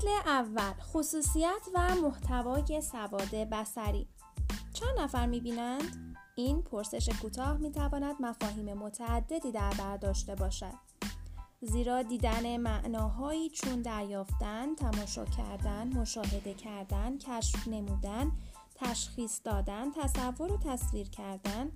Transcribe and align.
فصل 0.00 0.08
اول 0.26 0.72
خصوصیت 0.80 1.62
و 1.74 1.94
محتوای 1.94 2.80
سواد 2.80 3.34
بسری 3.34 4.08
چند 4.72 4.98
نفر 4.98 5.26
می‌بینند؟ 5.26 6.16
این 6.34 6.62
پرسش 6.62 7.08
کوتاه 7.08 7.56
می‌تواند 7.56 8.14
مفاهیم 8.20 8.74
متعددی 8.74 9.52
در 9.52 9.70
بر 9.78 9.96
داشته 9.96 10.34
باشد 10.34 10.72
زیرا 11.62 12.02
دیدن 12.02 12.56
معناهایی 12.56 13.50
چون 13.50 13.82
دریافتن، 13.82 14.74
تماشا 14.74 15.24
کردن، 15.24 15.88
مشاهده 15.96 16.54
کردن، 16.54 17.18
کشف 17.18 17.68
نمودن، 17.68 18.32
تشخیص 18.74 19.40
دادن، 19.44 19.90
تصور 19.92 20.52
و 20.52 20.56
تصویر 20.56 21.08
کردن، 21.08 21.70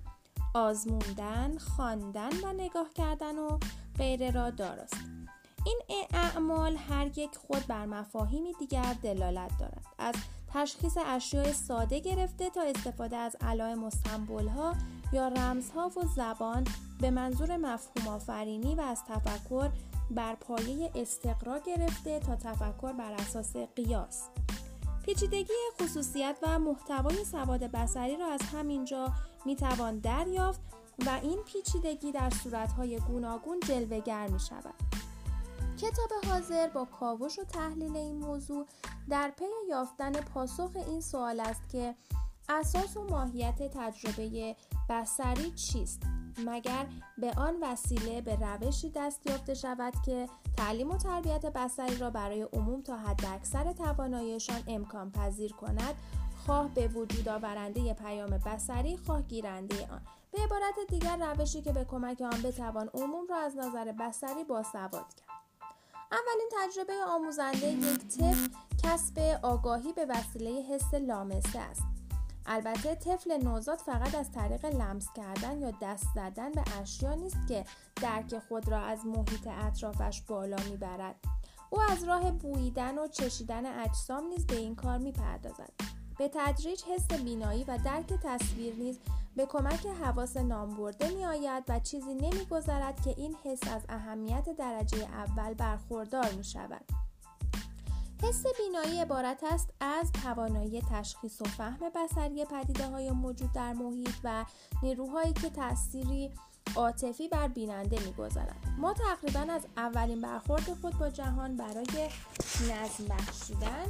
آزموندن، 0.53 1.57
خواندن 1.57 2.31
و 2.43 2.53
نگاه 2.53 2.89
کردن 2.95 3.39
و 3.39 3.59
غیره 3.97 4.31
را 4.31 4.49
داراست. 4.49 5.14
این 5.65 5.81
اعمال 6.13 6.75
هر 6.75 7.07
یک 7.19 7.35
خود 7.35 7.67
بر 7.67 7.85
مفاهیمی 7.85 8.53
دیگر 8.53 8.95
دلالت 9.03 9.51
دارد 9.59 9.85
از 9.97 10.15
تشخیص 10.53 10.97
اشیاء 11.05 11.53
ساده 11.53 11.99
گرفته 11.99 12.49
تا 12.49 12.61
استفاده 12.61 13.15
از 13.15 13.35
علائم 13.41 13.83
و 13.83 13.89
ها 14.55 14.75
یا 15.13 15.27
رمزها 15.27 15.87
و 15.87 16.01
زبان 16.15 16.63
به 17.01 17.11
منظور 17.11 17.57
مفهوم 17.57 18.07
آفرینی 18.07 18.75
و 18.75 18.81
از 18.81 19.03
تفکر 19.07 19.69
بر 20.11 20.35
پایه 20.35 20.91
استقرا 20.95 21.59
گرفته 21.59 22.19
تا 22.19 22.35
تفکر 22.35 22.93
بر 22.93 23.11
اساس 23.11 23.55
قیاس 23.57 24.29
پیچیدگی 25.05 25.53
خصوصیت 25.81 26.37
و 26.43 26.59
محتوای 26.59 27.25
سواد 27.25 27.63
بسری 27.63 28.17
را 28.17 28.27
از 28.27 28.41
همینجا 28.53 29.13
می‌توان 29.45 29.99
دریافت 29.99 30.61
و 31.05 31.19
این 31.23 31.39
پیچیدگی 31.45 32.11
در 32.11 32.29
صورتهای 32.29 32.99
گوناگون 32.99 33.59
جلوگر 33.59 34.27
می 34.27 34.39
شود. 34.39 35.04
کتاب 35.77 36.09
حاضر 36.29 36.67
با 36.67 36.85
کاوش 36.85 37.39
و 37.39 37.43
تحلیل 37.43 37.97
این 37.97 38.15
موضوع 38.15 38.65
در 39.09 39.31
پی 39.39 39.45
یافتن 39.69 40.11
پاسخ 40.11 40.71
این 40.75 41.01
سوال 41.01 41.39
است 41.39 41.69
که 41.69 41.95
اساس 42.49 42.97
و 42.97 43.03
ماهیت 43.03 43.77
تجربه 43.77 44.55
بسری 44.89 45.51
چیست؟ 45.51 46.01
مگر 46.45 46.85
به 47.17 47.31
آن 47.37 47.55
وسیله 47.61 48.21
به 48.21 48.35
روشی 48.35 48.91
دست 48.95 49.27
یافته 49.27 49.53
شود 49.53 49.93
که 50.05 50.29
تعلیم 50.57 50.91
و 50.91 50.97
تربیت 50.97 51.45
بسری 51.45 51.97
را 51.97 52.09
برای 52.09 52.41
عموم 52.41 52.81
تا 52.81 52.97
حد 52.97 53.25
اکثر 53.25 53.73
تواناییشان 53.73 54.63
امکان 54.67 55.11
پذیر 55.11 55.53
کند؟ 55.53 55.95
خواه 56.45 56.69
به 56.73 56.87
وجود 56.87 57.29
آورنده 57.29 57.93
پیام 57.93 58.29
بسری 58.29 58.97
خواه 58.97 59.21
گیرنده 59.21 59.87
آن. 59.91 60.01
به 60.31 60.41
عبارت 60.41 60.75
دیگر 60.89 61.17
روشی 61.17 61.61
که 61.61 61.73
به 61.73 61.85
کمک 61.85 62.21
آن 62.21 62.41
بتوان 62.41 62.89
عموم 62.93 63.27
را 63.29 63.37
از 63.37 63.57
نظر 63.57 63.91
بسری 63.91 64.43
باسواد 64.43 64.91
کرد. 64.91 65.24
اولین 66.15 66.49
تجربه 66.59 66.93
آموزنده 67.07 67.67
یک 67.67 68.07
طفل 68.07 68.47
کسب 68.83 69.39
آگاهی 69.43 69.93
به 69.93 70.05
وسیله 70.05 70.61
حس 70.61 70.93
لامسه 70.93 71.59
است. 71.59 71.81
البته 72.45 72.95
طفل 72.95 73.43
نوزاد 73.43 73.77
فقط 73.77 74.15
از 74.15 74.31
طریق 74.31 74.65
لمس 74.65 75.07
کردن 75.15 75.61
یا 75.61 75.71
دست 75.81 76.05
زدن 76.15 76.51
به 76.51 76.63
اشیا 76.81 77.13
نیست 77.13 77.47
که 77.47 77.65
درک 77.95 78.39
خود 78.39 78.69
را 78.69 78.79
از 78.79 79.05
محیط 79.05 79.47
اطرافش 79.47 80.21
بالا 80.21 80.57
می‌برد. 80.69 81.15
او 81.69 81.81
از 81.81 82.03
راه 82.03 82.31
بوییدن 82.31 82.97
و 82.97 83.07
چشیدن 83.07 83.79
اجسام 83.79 84.27
نیز 84.27 84.47
به 84.47 84.55
این 84.55 84.75
کار 84.75 84.97
می‌پردازد. 84.97 85.94
به 86.17 86.31
تدریج 86.33 86.83
حس 86.83 87.07
بینایی 87.07 87.63
و 87.63 87.77
درک 87.85 88.13
تصویر 88.23 88.75
نیز 88.75 88.99
به 89.35 89.45
کمک 89.45 89.85
حواس 89.85 90.37
نامبرده 90.37 91.09
می 91.09 91.25
آید 91.25 91.63
و 91.67 91.79
چیزی 91.79 92.13
نمی 92.13 92.45
گذرد 92.45 93.01
که 93.01 93.09
این 93.17 93.35
حس 93.43 93.67
از 93.67 93.81
اهمیت 93.89 94.45
درجه 94.57 94.97
اول 94.97 95.53
برخوردار 95.53 96.31
می 96.31 96.43
شود. 96.43 96.85
حس 98.23 98.43
بینایی 98.57 98.99
عبارت 98.99 99.43
است 99.43 99.69
از 99.79 100.11
توانایی 100.11 100.81
تشخیص 100.81 101.41
و 101.41 101.45
فهم 101.45 101.79
بسری 101.95 102.45
پدیده 102.45 102.87
های 102.87 103.11
موجود 103.11 103.51
در 103.51 103.73
محیط 103.73 104.15
و 104.23 104.45
نیروهایی 104.83 105.33
که 105.33 105.49
تأثیری 105.49 106.31
عاطفی 106.75 107.27
بر 107.27 107.47
بیننده 107.47 108.05
می‌گذارند 108.05 108.75
ما 108.77 108.93
تقریبا 108.93 109.53
از 109.53 109.67
اولین 109.77 110.21
برخورد 110.21 110.73
خود 110.81 110.97
با 110.97 111.09
جهان 111.09 111.57
برای 111.57 112.09
نظم 112.69 113.05
بخشیدن 113.09 113.85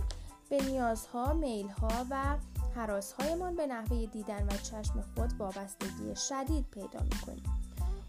به 0.49 0.65
نیازها، 0.65 1.33
میلها 1.33 2.05
و 2.09 2.37
حراسهایمان 2.75 3.55
به 3.55 3.67
نحوه 3.67 4.05
دیدن 4.05 4.45
و 4.45 4.57
چشم 4.57 5.03
خود 5.15 5.33
وابستگی 5.39 6.15
شدید 6.15 6.65
پیدا 6.71 6.99
می‌کنیم. 6.99 7.43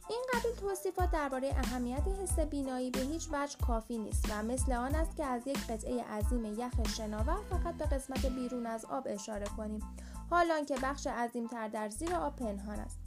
این 0.08 0.24
قبیل 0.32 0.52
توصیفات 0.52 1.10
درباره 1.10 1.48
اهمیت 1.48 2.02
حس 2.22 2.38
بینایی 2.38 2.90
به 2.90 3.00
هیچ 3.00 3.28
وجه 3.32 3.58
کافی 3.66 3.98
نیست 3.98 4.30
و 4.30 4.42
مثل 4.42 4.72
آن 4.72 4.94
است 4.94 5.16
که 5.16 5.24
از 5.24 5.46
یک 5.46 5.66
قطعه 5.66 6.04
عظیم 6.04 6.44
یخ 6.44 6.72
شناور 6.96 7.36
فقط 7.50 7.74
به 7.74 7.84
قسمت 7.84 8.26
بیرون 8.26 8.66
از 8.66 8.84
آب 8.84 9.06
اشاره 9.06 9.46
کنیم 9.56 9.82
حالان 10.30 10.64
که 10.64 10.76
بخش 10.82 11.06
عظیمتر 11.06 11.68
در 11.68 11.88
زیر 11.88 12.14
آب 12.14 12.36
پنهان 12.36 12.78
است. 12.78 12.98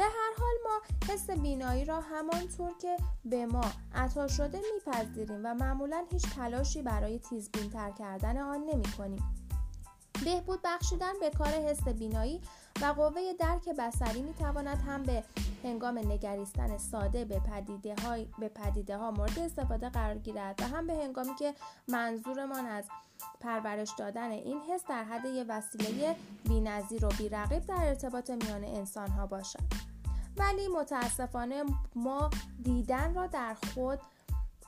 به 0.00 0.06
هر 0.06 0.32
حال 0.40 0.54
ما 0.64 0.80
حس 1.14 1.30
بینایی 1.30 1.84
را 1.84 2.00
همانطور 2.00 2.72
که 2.82 2.96
به 3.24 3.46
ما 3.46 3.64
عطا 3.94 4.28
شده 4.28 4.60
میپذیریم 4.74 5.40
و 5.44 5.54
معمولا 5.54 6.04
هیچ 6.12 6.34
تلاشی 6.34 6.82
برای 6.82 7.18
تیزبینتر 7.18 7.90
کردن 7.90 8.38
آن 8.38 8.60
نمی 8.60 8.92
کنیم. 8.98 9.22
بهبود 10.24 10.60
بخشیدن 10.64 11.12
به 11.20 11.30
کار 11.30 11.48
حس 11.48 11.88
بینایی 11.88 12.40
و 12.82 12.84
قوه 12.84 13.32
درک 13.38 13.68
بسری 13.78 14.22
می 14.22 14.34
تواند 14.34 14.78
هم 14.78 15.02
به 15.02 15.24
هنگام 15.64 15.98
نگریستن 15.98 16.78
ساده 16.78 17.24
به 17.24 17.40
پدیده, 17.40 17.94
های 18.02 18.26
به 18.38 18.48
پدیده 18.48 18.96
ها 18.96 19.10
مورد 19.10 19.38
استفاده 19.38 19.88
قرار 19.88 20.18
گیرد 20.18 20.60
و 20.62 20.76
هم 20.76 20.86
به 20.86 20.94
هنگامی 20.94 21.34
که 21.34 21.54
منظورمان 21.88 22.66
از 22.66 22.84
پرورش 23.40 23.90
دادن 23.98 24.30
این 24.30 24.60
حس 24.60 24.84
در 24.88 25.04
حد 25.04 25.24
یک 25.24 25.46
وسیله 25.48 26.16
بینظیر 26.44 27.04
و 27.04 27.08
بیرقیب 27.18 27.66
در 27.66 27.88
ارتباط 27.88 28.30
میان 28.30 28.64
انسان 28.64 29.10
ها 29.10 29.26
باشد. 29.26 29.89
ولی 30.40 30.68
متاسفانه 30.68 31.64
ما 31.94 32.30
دیدن 32.62 33.14
را 33.14 33.26
در 33.26 33.54
خود 33.54 33.98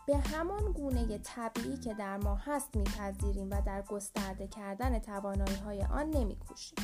به 0.07 0.17
همان 0.17 0.73
گونه 0.73 1.19
طبیعی 1.19 1.77
که 1.77 1.95
در 1.95 2.17
ما 2.17 2.35
هست 2.35 2.77
میپذیریم 2.77 3.51
و 3.51 3.63
در 3.67 3.83
گسترده 3.83 4.47
کردن 4.47 4.99
توانایی 4.99 5.57
های 5.57 5.83
آن 5.83 6.11
نمیکوشیم. 6.11 6.79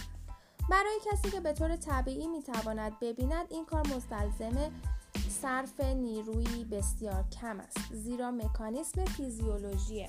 برای 0.70 0.98
کسی 1.06 1.30
که 1.30 1.40
به 1.40 1.52
طور 1.52 1.76
طبیعی 1.76 2.26
می‌تواند 2.26 3.00
ببیند 3.00 3.46
این 3.50 3.64
کار 3.64 3.86
مستلزم 3.96 4.70
صرف 5.42 5.80
نیروی 5.80 6.64
بسیار 6.64 7.24
کم 7.40 7.60
است 7.60 7.78
زیرا 7.92 8.30
مکانیسم 8.30 9.04
فیزیولوژی 9.04 10.08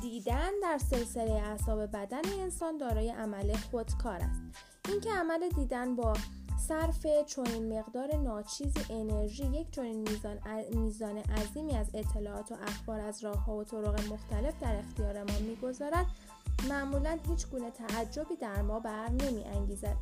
دیدن 0.00 0.50
در 0.62 0.78
سلسله 0.78 1.32
اعصاب 1.32 1.86
بدن 1.86 2.22
انسان 2.40 2.78
دارای 2.78 3.10
عمل 3.10 3.56
خودکار 3.56 4.20
است. 4.20 4.40
اینکه 4.88 5.10
عمل 5.10 5.48
دیدن 5.48 5.96
با 5.96 6.12
صرف 6.58 7.06
چنین 7.26 7.78
مقدار 7.78 8.16
ناچیز 8.16 8.74
انرژی 8.90 9.44
یک 9.44 9.70
چنین 9.70 10.08
میزان, 10.08 10.38
میزان 10.74 11.18
عظیمی 11.18 11.76
از 11.76 11.90
اطلاعات 11.94 12.52
و 12.52 12.54
اخبار 12.66 13.00
از 13.00 13.24
راه 13.24 13.44
ها 13.44 13.56
و 13.56 13.64
طرق 13.64 14.12
مختلف 14.12 14.54
در 14.60 14.76
اختیار 14.76 15.22
ما 15.22 15.38
می‌گذارد 15.38 16.06
معمولا 16.68 17.18
هیچ 17.28 17.46
گونه 17.46 17.70
تعجبی 17.70 18.36
در 18.36 18.62
ما 18.62 18.80
بر 18.80 19.08
نمی 19.08 19.44
انگیزد. 19.44 19.96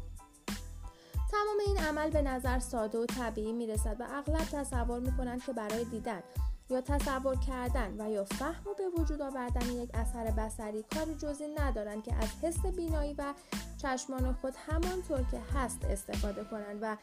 تمام 1.31 1.57
این 1.67 1.79
عمل 1.79 2.11
به 2.11 2.23
نظر 2.23 2.59
ساده 2.59 2.99
و 2.99 3.07
طبیعی 3.07 3.53
می 3.53 3.67
رسد 3.67 3.97
و 4.01 4.05
اغلب 4.11 4.45
تصور 4.45 5.01
می 5.01 5.17
کنند 5.17 5.45
که 5.45 5.53
برای 5.53 5.85
دیدن 5.85 6.23
یا 6.73 6.81
تصور 6.81 7.37
کردن 7.37 8.01
و 8.01 8.11
یا 8.11 8.25
فهم 8.25 8.71
و 8.71 8.75
به 8.75 9.03
وجود 9.03 9.23
آوردن 9.23 9.71
یک 9.71 9.91
اثر 9.95 10.31
بسری 10.31 10.85
کاری 10.95 11.15
جزی 11.15 11.49
ندارند 11.59 12.03
که 12.03 12.15
از 12.15 12.29
حس 12.43 12.67
بینایی 12.67 13.15
و 13.15 13.35
چشمان 13.79 14.33
خود 14.33 14.55
همانطور 14.57 15.23
که 15.31 15.41
هست 15.55 15.85
استفاده 15.85 16.45
کنند 16.45 16.79
و 16.83 16.97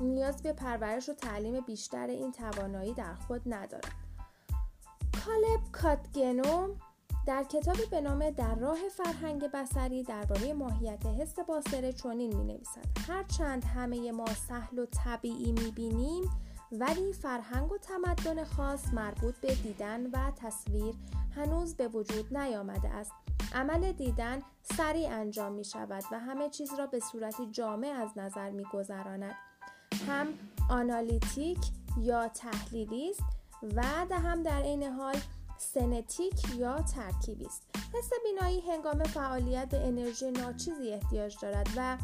نیاز 0.00 0.42
به 0.42 0.52
پرورش 0.52 1.08
و 1.08 1.14
تعلیم 1.14 1.60
بیشتر 1.60 2.06
این 2.06 2.32
توانایی 2.32 2.94
در 2.94 3.14
خود 3.14 3.42
ندارند. 3.46 3.94
کالب 5.24 5.60
کاتگنو 5.72 6.74
در 7.26 7.44
کتابی 7.44 7.86
به 7.90 8.00
نام 8.00 8.30
در 8.30 8.54
راه 8.54 8.78
فرهنگ 8.96 9.44
بسری 9.44 10.02
درباره 10.02 10.52
ماهیت 10.52 11.06
حس 11.06 11.38
باصره 11.38 11.92
چنین 11.92 12.36
می 12.36 12.44
نویسد 12.44 12.84
هرچند 13.08 13.64
همه 13.64 14.12
ما 14.12 14.26
سهل 14.26 14.78
و 14.78 14.86
طبیعی 14.86 15.52
می 15.52 15.70
بینیم 15.70 16.30
ولی 16.72 17.12
فرهنگ 17.12 17.72
و 17.72 17.78
تمدن 17.78 18.44
خاص 18.44 18.94
مربوط 18.94 19.34
به 19.36 19.54
دیدن 19.54 20.06
و 20.06 20.30
تصویر 20.36 20.94
هنوز 21.36 21.74
به 21.74 21.88
وجود 21.88 22.36
نیامده 22.36 22.88
است. 22.88 23.12
عمل 23.54 23.92
دیدن 23.92 24.38
سریع 24.62 25.08
انجام 25.10 25.52
می 25.52 25.64
شود 25.64 26.04
و 26.12 26.18
همه 26.18 26.48
چیز 26.48 26.74
را 26.78 26.86
به 26.86 27.00
صورتی 27.00 27.46
جامع 27.46 27.88
از 27.88 28.18
نظر 28.18 28.50
می 28.50 28.64
گذراند. 28.72 29.34
هم 30.08 30.26
آنالیتیک 30.68 31.58
یا 31.98 32.28
تحلیلی 32.28 33.10
است 33.10 33.22
و 33.76 33.82
هم 34.16 34.42
در 34.42 34.62
عین 34.62 34.82
حال 34.82 35.16
سنتیک 35.58 36.56
یا 36.56 36.82
ترکیبی 36.82 37.46
است. 37.46 37.62
حس 37.94 38.10
بینایی 38.24 38.60
هنگام 38.60 39.02
فعالیت 39.02 39.68
به 39.68 39.86
انرژی 39.86 40.30
ناچیزی 40.30 40.92
احتیاج 40.92 41.36
دارد 41.42 41.68
و 41.76 41.96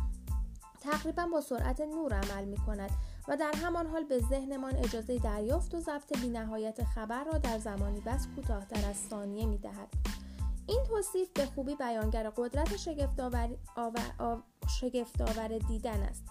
تقریبا 0.81 1.27
با 1.27 1.41
سرعت 1.41 1.81
نور 1.81 2.15
عمل 2.15 2.45
می 2.45 2.57
کند. 2.57 2.91
و 3.29 3.37
در 3.37 3.53
همان 3.63 3.87
حال 3.87 4.05
به 4.05 4.19
ذهنمان 4.19 4.77
اجازه 4.77 5.19
دریافت 5.19 5.75
و 5.75 5.81
ضبط 5.81 6.19
بینهایت 6.21 6.85
خبر 6.85 7.25
را 7.25 7.39
در 7.39 7.59
زمانی 7.59 8.01
بس 8.01 8.27
کوتاهتر 8.37 8.89
از 8.89 8.97
ثانیه 8.97 9.47
می 9.47 9.59
دهد. 9.59 9.89
این 10.67 10.85
توصیف 10.89 11.31
به 11.33 11.47
خوبی 11.47 11.75
بیانگر 11.75 12.31
قدرت 12.31 12.77
شگفتآور 14.81 15.59
دیدن 15.69 16.03
است 16.03 16.25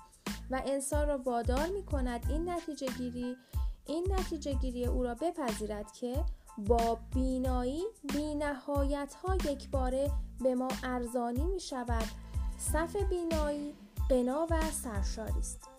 و 0.51 0.61
انسان 0.65 1.07
را 1.07 1.17
وادار 1.17 1.67
می 1.67 1.83
کند 1.83 2.25
این 2.29 2.49
نتیجه 2.49 2.87
گیری 2.87 3.37
این 3.85 4.07
نتیجه 4.11 4.53
گیری 4.53 4.85
او 4.85 5.03
را 5.03 5.15
بپذیرد 5.15 5.91
که 5.91 6.23
با 6.57 6.99
بینایی 7.13 7.83
بینهایت 8.13 9.15
ها 9.23 9.35
یک 9.35 9.69
باره 9.69 10.11
به 10.43 10.55
ما 10.55 10.67
ارزانی 10.83 11.43
می 11.43 11.59
شود 11.59 12.05
صف 12.57 12.95
بینایی 12.95 13.73
قنا 14.09 14.47
و 14.49 14.61
سرشاری 14.71 15.39
است 15.39 15.74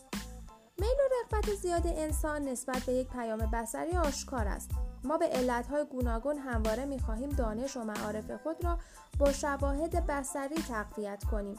میل 0.78 0.88
و 0.88 1.08
رغبت 1.22 1.54
زیاد 1.54 1.86
انسان 1.86 2.42
نسبت 2.42 2.82
به 2.82 2.92
یک 2.92 3.08
پیام 3.08 3.38
بسری 3.38 3.96
آشکار 3.96 4.48
است. 4.48 4.70
ما 5.04 5.18
به 5.18 5.26
علتهای 5.26 5.84
گوناگون 5.84 6.38
همواره 6.38 6.84
می‌خواهیم 6.84 7.28
دانش 7.28 7.76
و 7.76 7.84
معارف 7.84 8.30
خود 8.30 8.64
را 8.64 8.78
با 9.18 9.32
شواهد 9.32 10.06
بسری 10.06 10.54
تقویت 10.54 11.24
کنیم. 11.24 11.56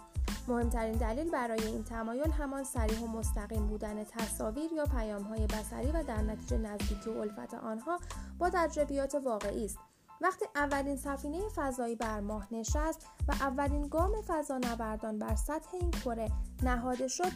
مهمترین 0.47 0.97
دلیل 0.97 1.31
برای 1.31 1.63
این 1.63 1.83
تمایل 1.83 2.31
همان 2.31 2.63
سریح 2.63 2.99
و 2.99 3.07
مستقیم 3.07 3.67
بودن 3.67 4.03
تصاویر 4.03 4.73
یا 4.73 4.85
پیامهای 4.85 5.47
بسری 5.47 5.91
و 5.91 6.03
در 6.03 6.21
نتیجه 6.21 6.57
نزدیکی 6.57 7.09
و 7.09 7.19
الفت 7.19 7.53
آنها 7.53 7.99
با 8.39 8.49
تجربیات 8.49 9.15
واقعی 9.15 9.65
است. 9.65 9.77
وقتی 10.21 10.45
اولین 10.55 10.97
سفینه 10.97 11.49
فضایی 11.55 11.95
بر 11.95 12.19
ماه 12.19 12.47
نشست 12.51 13.07
و 13.27 13.31
اولین 13.31 13.87
گام 13.87 14.21
فضانوردان 14.27 15.19
بر 15.19 15.35
سطح 15.35 15.69
این 15.73 15.91
کره 15.91 16.31
نهاده 16.63 17.07
شد 17.07 17.31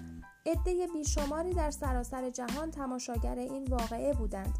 عده 0.45 0.87
بیشماری 0.93 1.53
در 1.53 1.71
سراسر 1.71 2.29
جهان 2.29 2.71
تماشاگر 2.71 3.35
این 3.35 3.67
واقعه 3.67 4.13
بودند. 4.13 4.59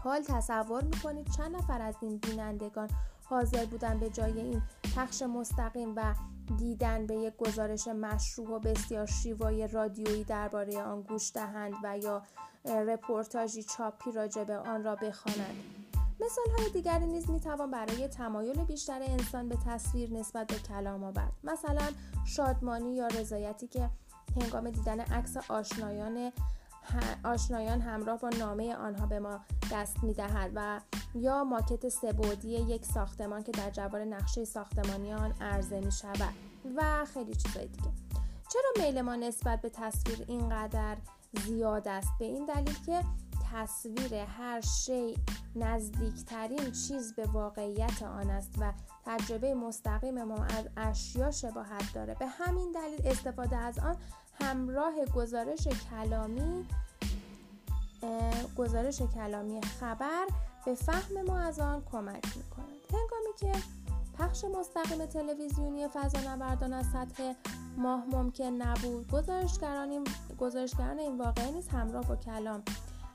حال 0.00 0.22
تصور 0.22 0.84
می‌کنید 0.84 1.30
چند 1.36 1.56
نفر 1.56 1.82
از 1.82 1.94
این 2.02 2.18
بینندگان 2.18 2.88
حاضر 3.24 3.64
بودن 3.64 3.98
به 3.98 4.10
جای 4.10 4.40
این 4.40 4.62
پخش 4.96 5.22
مستقیم 5.22 5.92
و 5.96 6.14
دیدن 6.58 7.06
به 7.06 7.14
یک 7.14 7.36
گزارش 7.36 7.88
مشروع 7.88 8.50
و 8.50 8.58
بسیار 8.58 9.06
شیوای 9.06 9.68
رادیویی 9.68 10.24
درباره 10.24 10.82
آن 10.82 11.02
گوش 11.02 11.32
دهند 11.32 11.74
و 11.82 11.98
یا 11.98 12.22
رپورتاژی 12.64 13.62
چاپی 13.62 14.12
راجع 14.12 14.44
به 14.44 14.56
آن 14.56 14.84
را 14.84 14.96
بخوانند؟ 14.96 15.83
مثال 16.24 16.58
های 16.58 16.70
دیگری 16.70 17.06
نیز 17.06 17.30
می 17.30 17.40
توان 17.40 17.70
برای 17.70 18.08
تمایل 18.08 18.64
بیشتر 18.64 19.02
انسان 19.02 19.48
به 19.48 19.56
تصویر 19.66 20.12
نسبت 20.12 20.46
به 20.46 20.54
کلام 20.54 21.04
آورد. 21.04 21.32
مثلا 21.44 21.88
شادمانی 22.24 22.96
یا 22.96 23.06
رضایتی 23.06 23.66
که 23.66 23.90
هنگام 24.40 24.70
دیدن 24.70 25.00
عکس 25.00 25.36
آشنایان 25.50 26.32
آشنایان 27.24 27.80
همراه 27.80 28.18
با 28.18 28.28
نامه 28.28 28.74
آنها 28.74 29.06
به 29.06 29.18
ما 29.18 29.40
دست 29.72 30.04
می 30.04 30.14
دهد 30.14 30.50
و 30.54 30.80
یا 31.14 31.44
ماکت 31.44 31.88
سبودی 31.88 32.48
یک 32.48 32.84
ساختمان 32.84 33.42
که 33.42 33.52
در 33.52 33.70
جوار 33.70 34.04
نقشه 34.04 34.44
ساختمانی 34.44 35.14
آن 35.14 35.32
عرضه 35.40 35.80
می 35.80 35.92
شود 35.92 36.34
و 36.76 37.04
خیلی 37.04 37.34
چیزهای 37.34 37.66
دیگه. 37.66 37.90
چرا 38.52 38.84
میل 38.84 39.00
ما 39.00 39.16
نسبت 39.16 39.60
به 39.60 39.68
تصویر 39.68 40.24
اینقدر 40.28 40.96
زیاد 41.44 41.88
است؟ 41.88 42.08
به 42.18 42.24
این 42.24 42.46
دلیل 42.46 42.76
که 42.86 43.02
تصویر 43.54 44.14
هر 44.14 44.60
شی 44.60 45.14
نزدیکترین 45.56 46.72
چیز 46.72 47.14
به 47.14 47.26
واقعیت 47.26 48.02
آن 48.02 48.30
است 48.30 48.54
و 48.60 48.72
تجربه 49.06 49.54
مستقیم 49.54 50.24
ما 50.24 50.44
از 50.44 50.64
اشیا 50.76 51.30
شباهت 51.30 51.92
داره. 51.94 52.14
به 52.14 52.26
همین 52.26 52.72
دلیل 52.72 53.00
استفاده 53.04 53.56
از 53.56 53.78
آن 53.78 53.96
همراه 54.40 54.92
گزارش 55.16 55.68
کلامی 55.68 56.66
گزارش 58.56 59.02
کلامی 59.02 59.60
خبر 59.62 60.26
به 60.64 60.74
فهم 60.74 61.22
ما 61.26 61.38
از 61.38 61.60
آن 61.60 61.82
کمک 61.92 62.36
می‌کند. 62.36 62.68
هنگامی 62.92 63.34
که 63.38 63.52
پخش 64.18 64.44
مستقیم 64.44 65.06
تلویزیونی 65.06 65.88
فضانوردان 65.88 66.72
از 66.72 66.86
سطح 66.86 67.32
ماه 67.76 68.04
ممکن 68.12 68.44
نبود 68.44 69.10
گزارشگران 69.10 70.04
گزارشگران 70.38 70.98
این 70.98 71.18
واقعه 71.18 71.50
نیز 71.50 71.68
همراه 71.68 72.04
با 72.04 72.16
کلام 72.16 72.62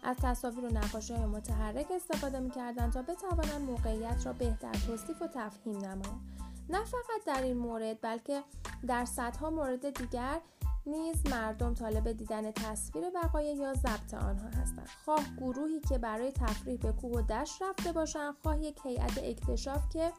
از 0.04 0.18
تصاویر 0.22 0.66
و 0.66 0.68
نقاشی 0.68 1.14
های 1.14 1.26
متحرک 1.26 1.92
استفاده 1.92 2.40
می‌کردند 2.40 2.94
تا 2.94 3.02
بتوانند 3.02 3.62
موقعیت 3.62 4.26
را 4.26 4.34
بهتر 4.34 4.72
توصیف 4.72 5.22
و 5.22 5.28
تفهیم 5.28 5.78
نمایند. 5.78 6.22
نه 6.70 6.86
فقط 6.86 7.26
در 7.26 7.44
این 7.44 7.58
مورد 7.58 8.02
بلکه 8.02 8.44
در 8.88 9.06
صدها 9.06 9.50
مورد 9.50 9.90
دیگر 10.00 10.40
نیز 10.86 11.28
مردم 11.32 11.74
طالب 11.74 12.12
دیدن 12.12 12.52
تصویر 12.52 13.04
وقایع 13.16 13.56
یا 13.56 13.74
ضبط 13.74 14.14
آنها 14.14 14.48
هستند. 14.48 14.90
خواه 15.06 15.24
گروهی 15.38 15.80
که 15.80 15.98
برای 15.98 16.32
تفریح 16.32 16.78
به 16.78 16.92
کوه 16.92 17.20
و 17.20 17.22
دشت 17.22 17.62
رفته 17.62 17.92
باشند 17.92 18.36
خواه 18.44 18.64
یک 18.64 18.80
هیئت 18.84 19.18
اکتشاف 19.18 19.90
که 19.90 20.12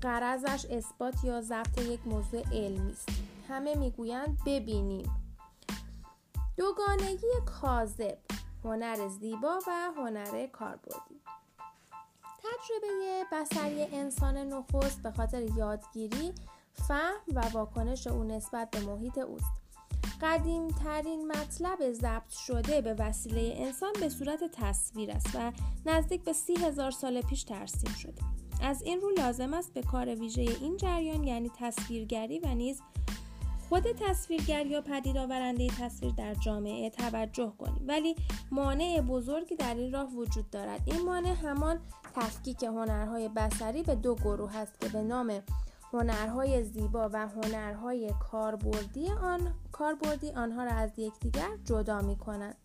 قرضش 0.00 0.66
اثبات 0.70 1.24
یا 1.24 1.40
ضبط 1.40 1.78
یک 1.78 2.06
موضوع 2.06 2.42
علمی 2.52 2.92
است. 2.92 3.08
همه 3.48 3.74
می‌گویند 3.74 4.38
ببینیم. 4.46 5.25
دوگانگی 6.56 7.26
کاذب 7.46 8.18
هنر 8.64 9.08
زیبا 9.08 9.58
و 9.66 9.90
هنر 9.96 10.46
کاربردی. 10.46 11.20
تجربه 12.38 13.24
بسری 13.32 13.82
انسان 13.82 14.36
نخست 14.36 15.02
به 15.02 15.10
خاطر 15.10 15.42
یادگیری 15.42 16.32
فهم 16.72 17.14
و 17.34 17.40
واکنش 17.40 18.06
او 18.06 18.24
نسبت 18.24 18.70
به 18.70 18.80
محیط 18.80 19.18
اوست. 19.18 19.52
قدیم 20.22 20.68
ترین 20.68 21.28
مطلب 21.28 21.92
ضبط 21.92 22.30
شده 22.30 22.80
به 22.80 22.94
وسیله 22.94 23.54
انسان 23.56 23.92
به 24.00 24.08
صورت 24.08 24.44
تصویر 24.52 25.10
است 25.10 25.34
و 25.34 25.52
نزدیک 25.86 26.24
به 26.24 26.32
سی 26.32 26.54
هزار 26.54 26.90
سال 26.90 27.20
پیش 27.20 27.44
ترسیم 27.44 27.94
شده. 27.94 28.22
از 28.62 28.82
این 28.82 29.00
رو 29.00 29.10
لازم 29.10 29.54
است 29.54 29.74
به 29.74 29.82
کار 29.82 30.14
ویژه 30.14 30.42
این 30.42 30.76
جریان 30.76 31.24
یعنی 31.24 31.50
تصویرگری 31.58 32.38
و 32.38 32.46
نیز 32.54 32.82
خود 33.68 33.82
تصویرگر 34.00 34.66
یا 34.66 34.80
پدید 34.80 35.16
آورنده 35.16 35.66
تصویر 35.66 36.12
در 36.12 36.34
جامعه 36.34 36.90
توجه 36.90 37.52
کنیم. 37.58 37.84
ولی 37.88 38.16
مانع 38.50 39.00
بزرگی 39.00 39.56
در 39.56 39.74
این 39.74 39.92
راه 39.92 40.14
وجود 40.14 40.50
دارد. 40.50 40.82
این 40.86 41.04
مانع 41.04 41.34
همان 41.34 41.80
تفکیک 42.14 42.62
هنرهای 42.62 43.28
بسری 43.28 43.82
به 43.82 43.94
دو 43.94 44.14
گروه 44.14 44.56
است 44.56 44.80
که 44.80 44.88
به 44.88 45.02
نام 45.02 45.42
هنرهای 45.92 46.64
زیبا 46.64 47.10
و 47.12 47.28
هنرهای 47.28 48.10
کاربردی 48.30 49.10
آن 49.10 49.54
کاربردی 49.72 50.30
آنها 50.30 50.64
را 50.64 50.70
از 50.70 50.98
یکدیگر 50.98 51.48
جدا 51.64 52.00
می 52.00 52.16
کنند. 52.16 52.56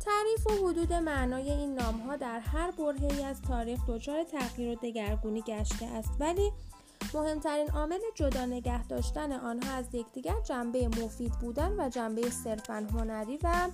تعریف 0.00 0.46
و 0.46 0.66
حدود 0.68 0.92
معنای 0.92 1.50
این 1.50 1.74
نامها 1.74 2.16
در 2.16 2.38
هر 2.38 2.70
برهه‌ای 2.70 3.24
از 3.24 3.42
تاریخ 3.42 3.80
دچار 3.88 4.24
تغییر 4.24 4.72
و 4.72 4.74
دگرگونی 4.74 5.42
گشته 5.42 5.86
است. 5.86 6.10
ولی 6.20 6.50
مهمترین 7.14 7.70
عامل 7.70 8.00
جدا 8.14 8.46
نگه 8.46 8.86
داشتن 8.86 9.32
آنها 9.32 9.74
از 9.74 9.84
یکدیگر 9.92 10.40
جنبه 10.44 10.88
مفید 10.88 11.32
بودن 11.32 11.80
و 11.80 11.88
جنبه 11.88 12.30
صرفا 12.30 12.86
هنری 12.92 13.38
و 13.42 13.68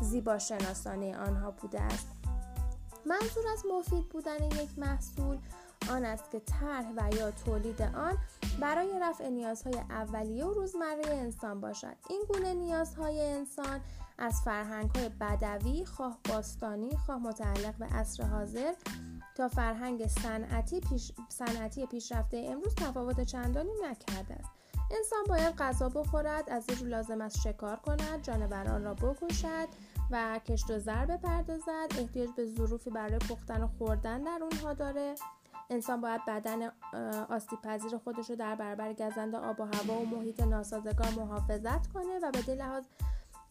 زیبا 0.00 0.38
شناسانه 0.38 1.16
آنها 1.16 1.50
بوده 1.50 1.80
است. 1.80 2.06
منظور 3.06 3.44
از 3.52 3.62
مفید 3.72 4.08
بودن 4.08 4.44
یک 4.44 4.78
محصول 4.78 5.38
آن 5.90 6.04
است 6.04 6.30
که 6.30 6.40
طرح 6.40 6.92
و 6.96 7.14
یا 7.14 7.30
تولید 7.30 7.82
آن 7.82 8.18
برای 8.60 8.98
رفع 9.00 9.28
نیازهای 9.28 9.78
اولیه 9.90 10.44
و 10.44 10.52
روزمره 10.52 11.06
انسان 11.06 11.60
باشد. 11.60 11.96
این 12.10 12.24
گونه 12.28 12.54
نیازهای 12.54 13.20
انسان 13.20 13.80
از 14.18 14.42
فرهنگهای 14.44 15.08
بدوی 15.08 15.84
خواه 15.84 16.18
باستانی 16.28 16.96
خواه 17.06 17.18
متعلق 17.18 17.74
به 17.74 17.86
عصر 17.86 18.22
حاضر 18.22 18.72
تا 19.36 19.48
فرهنگ 19.48 20.06
صنعتی 20.06 20.80
پیش، 20.80 21.12
صنعتی 21.28 21.86
پیشرفته 21.86 22.46
امروز 22.50 22.74
تفاوت 22.74 23.20
چندانی 23.20 23.70
نکرده 23.82 24.34
است. 24.34 24.50
انسان 24.90 25.24
باید 25.28 25.56
غذا 25.56 25.88
بخورد 25.88 26.50
از 26.50 26.70
رو 26.70 26.86
لازم 26.86 27.20
است 27.20 27.40
شکار 27.40 27.76
کند 27.76 28.22
جانوران 28.22 28.84
را 28.84 28.94
بکشد 28.94 29.68
و 30.10 30.40
کشت 30.46 30.70
و 30.70 30.78
زر 30.78 31.06
بپردازد. 31.06 31.88
احتیاج 31.98 32.28
به 32.36 32.46
ظروفی 32.46 32.90
برای 32.90 33.18
پختن 33.18 33.62
و 33.62 33.68
خوردن 33.78 34.22
در 34.22 34.38
اونها 34.42 34.74
داره. 34.74 35.14
انسان 35.70 36.00
باید 36.00 36.20
بدن 36.26 36.70
آسیب 37.28 37.60
پذیر 37.62 37.98
خودش 37.98 38.30
رو 38.30 38.36
در 38.36 38.54
برابر 38.54 38.92
گزند 38.92 39.34
آب 39.34 39.60
و 39.60 39.64
هوا 39.64 40.00
و 40.00 40.06
محیط 40.06 40.40
ناسازگار 40.40 41.10
محافظت 41.16 41.86
کنه 41.86 42.18
و 42.22 42.30
به 42.46 42.54
لحاظ 42.54 42.84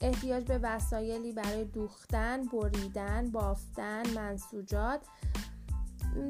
احتیاج 0.02 0.44
به 0.46 0.60
وسایلی 0.64 1.32
برای 1.32 1.66
دوختن، 1.66 2.44
بریدن، 2.46 3.32
بافتن، 3.32 4.04
منسوجات 4.16 5.02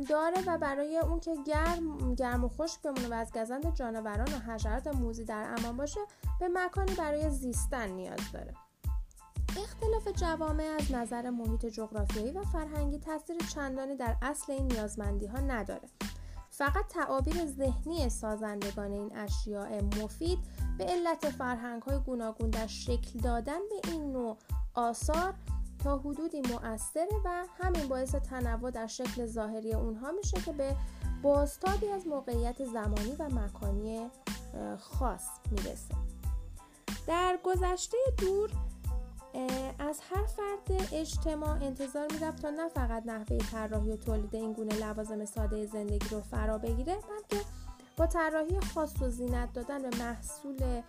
داره 0.09 0.41
و 0.47 0.57
برای 0.57 0.97
اون 0.97 1.19
که 1.19 1.35
گرم, 1.45 2.15
گرم 2.15 2.43
و 2.43 2.49
خشک 2.49 2.81
بمونه 2.81 3.07
و 3.07 3.13
از 3.13 3.31
گزند 3.31 3.75
جانوران 3.75 4.27
و 4.33 4.51
حشرات 4.51 4.87
موزی 4.87 5.25
در 5.25 5.55
امان 5.57 5.77
باشه 5.77 5.99
به 6.39 6.47
مکانی 6.47 6.95
برای 6.95 7.29
زیستن 7.29 7.89
نیاز 7.89 8.31
داره. 8.33 8.53
اختلاف 9.63 10.07
جوامع 10.07 10.77
از 10.79 10.91
نظر 10.91 11.29
محیط 11.29 11.65
جغرافیایی 11.65 12.31
و 12.31 12.43
فرهنگی 12.43 12.99
تاثیر 12.99 13.37
چندانی 13.37 13.95
در 13.95 14.15
اصل 14.21 14.51
این 14.51 14.67
نیازمندی 14.67 15.25
ها 15.25 15.39
نداره. 15.39 15.89
فقط 16.49 16.87
تعابیر 16.87 17.45
ذهنی 17.45 18.09
سازندگان 18.09 18.91
این 18.91 19.17
اشیاء 19.17 19.81
مفید 19.81 20.39
به 20.77 20.85
علت 20.85 21.29
فرهنگ 21.29 21.81
های 21.81 21.99
گوناگون 21.99 22.49
در 22.49 22.67
شکل 22.67 23.19
دادن 23.19 23.59
به 23.69 23.91
این 23.91 24.11
نوع 24.11 24.37
آثار 24.73 25.33
تا 25.85 25.97
حدودی 25.97 26.41
مؤثره 26.41 27.21
و 27.25 27.45
همین 27.61 27.87
باعث 27.87 28.15
تنوع 28.15 28.71
در 28.71 28.87
شکل 28.87 29.25
ظاهری 29.25 29.73
اونها 29.73 30.11
میشه 30.11 30.41
که 30.41 30.51
به 30.51 30.75
بازتابی 31.21 31.87
از 31.87 32.07
موقعیت 32.07 32.65
زمانی 32.65 33.15
و 33.19 33.29
مکانی 33.29 34.09
خاص 34.79 35.27
می‌رسه. 35.51 35.95
در 37.07 37.39
گذشته 37.43 37.97
دور 38.17 38.49
از 39.79 39.99
هر 40.09 40.25
فرد 40.25 40.89
اجتماع 40.91 41.63
انتظار 41.63 42.07
می‌رفت 42.11 42.41
تا 42.41 42.49
نه 42.49 42.69
فقط 42.69 43.05
نحوه 43.05 43.37
طراحی 43.37 43.91
و 43.91 43.97
تولید 43.97 44.35
این 44.35 44.53
گونه 44.53 44.75
لوازم 44.75 45.25
ساده 45.25 45.65
زندگی 45.65 46.09
رو 46.09 46.21
فرا 46.21 46.57
بگیره 46.57 46.95
بلکه 46.95 47.45
با 47.97 48.07
طراحی 48.07 48.59
خاص 48.59 49.01
و 49.01 49.09
زینت 49.09 49.53
دادن 49.53 49.81
به 49.81 49.97
محصول 49.97 50.81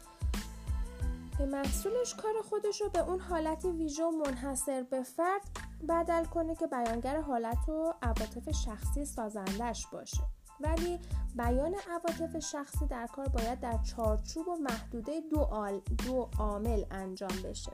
به 1.38 1.46
محصولش 1.46 2.14
کار 2.14 2.34
خودش 2.48 2.80
رو 2.80 2.88
به 2.88 2.98
اون 2.98 3.20
حالت 3.20 3.64
ویژه 3.64 4.04
و 4.04 4.10
منحصر 4.10 4.82
به 4.82 5.02
فرد 5.02 5.42
بدل 5.88 6.24
کنه 6.24 6.54
که 6.54 6.66
بیانگر 6.66 7.20
حالت 7.20 7.68
و 7.68 7.94
عواطف 8.02 8.50
شخصی 8.50 9.04
سازندش 9.04 9.86
باشه. 9.86 10.22
ولی 10.60 10.98
بیان 11.36 11.74
عواطف 11.90 12.38
شخصی 12.38 12.86
در 12.86 13.06
کار 13.06 13.28
باید 13.28 13.60
در 13.60 13.78
چارچوب 13.78 14.48
و 14.48 14.56
محدوده 14.56 15.20
دو, 15.20 15.40
آل 15.40 15.80
دو 16.06 16.28
عامل 16.38 16.84
انجام 16.90 17.42
بشه. 17.44 17.72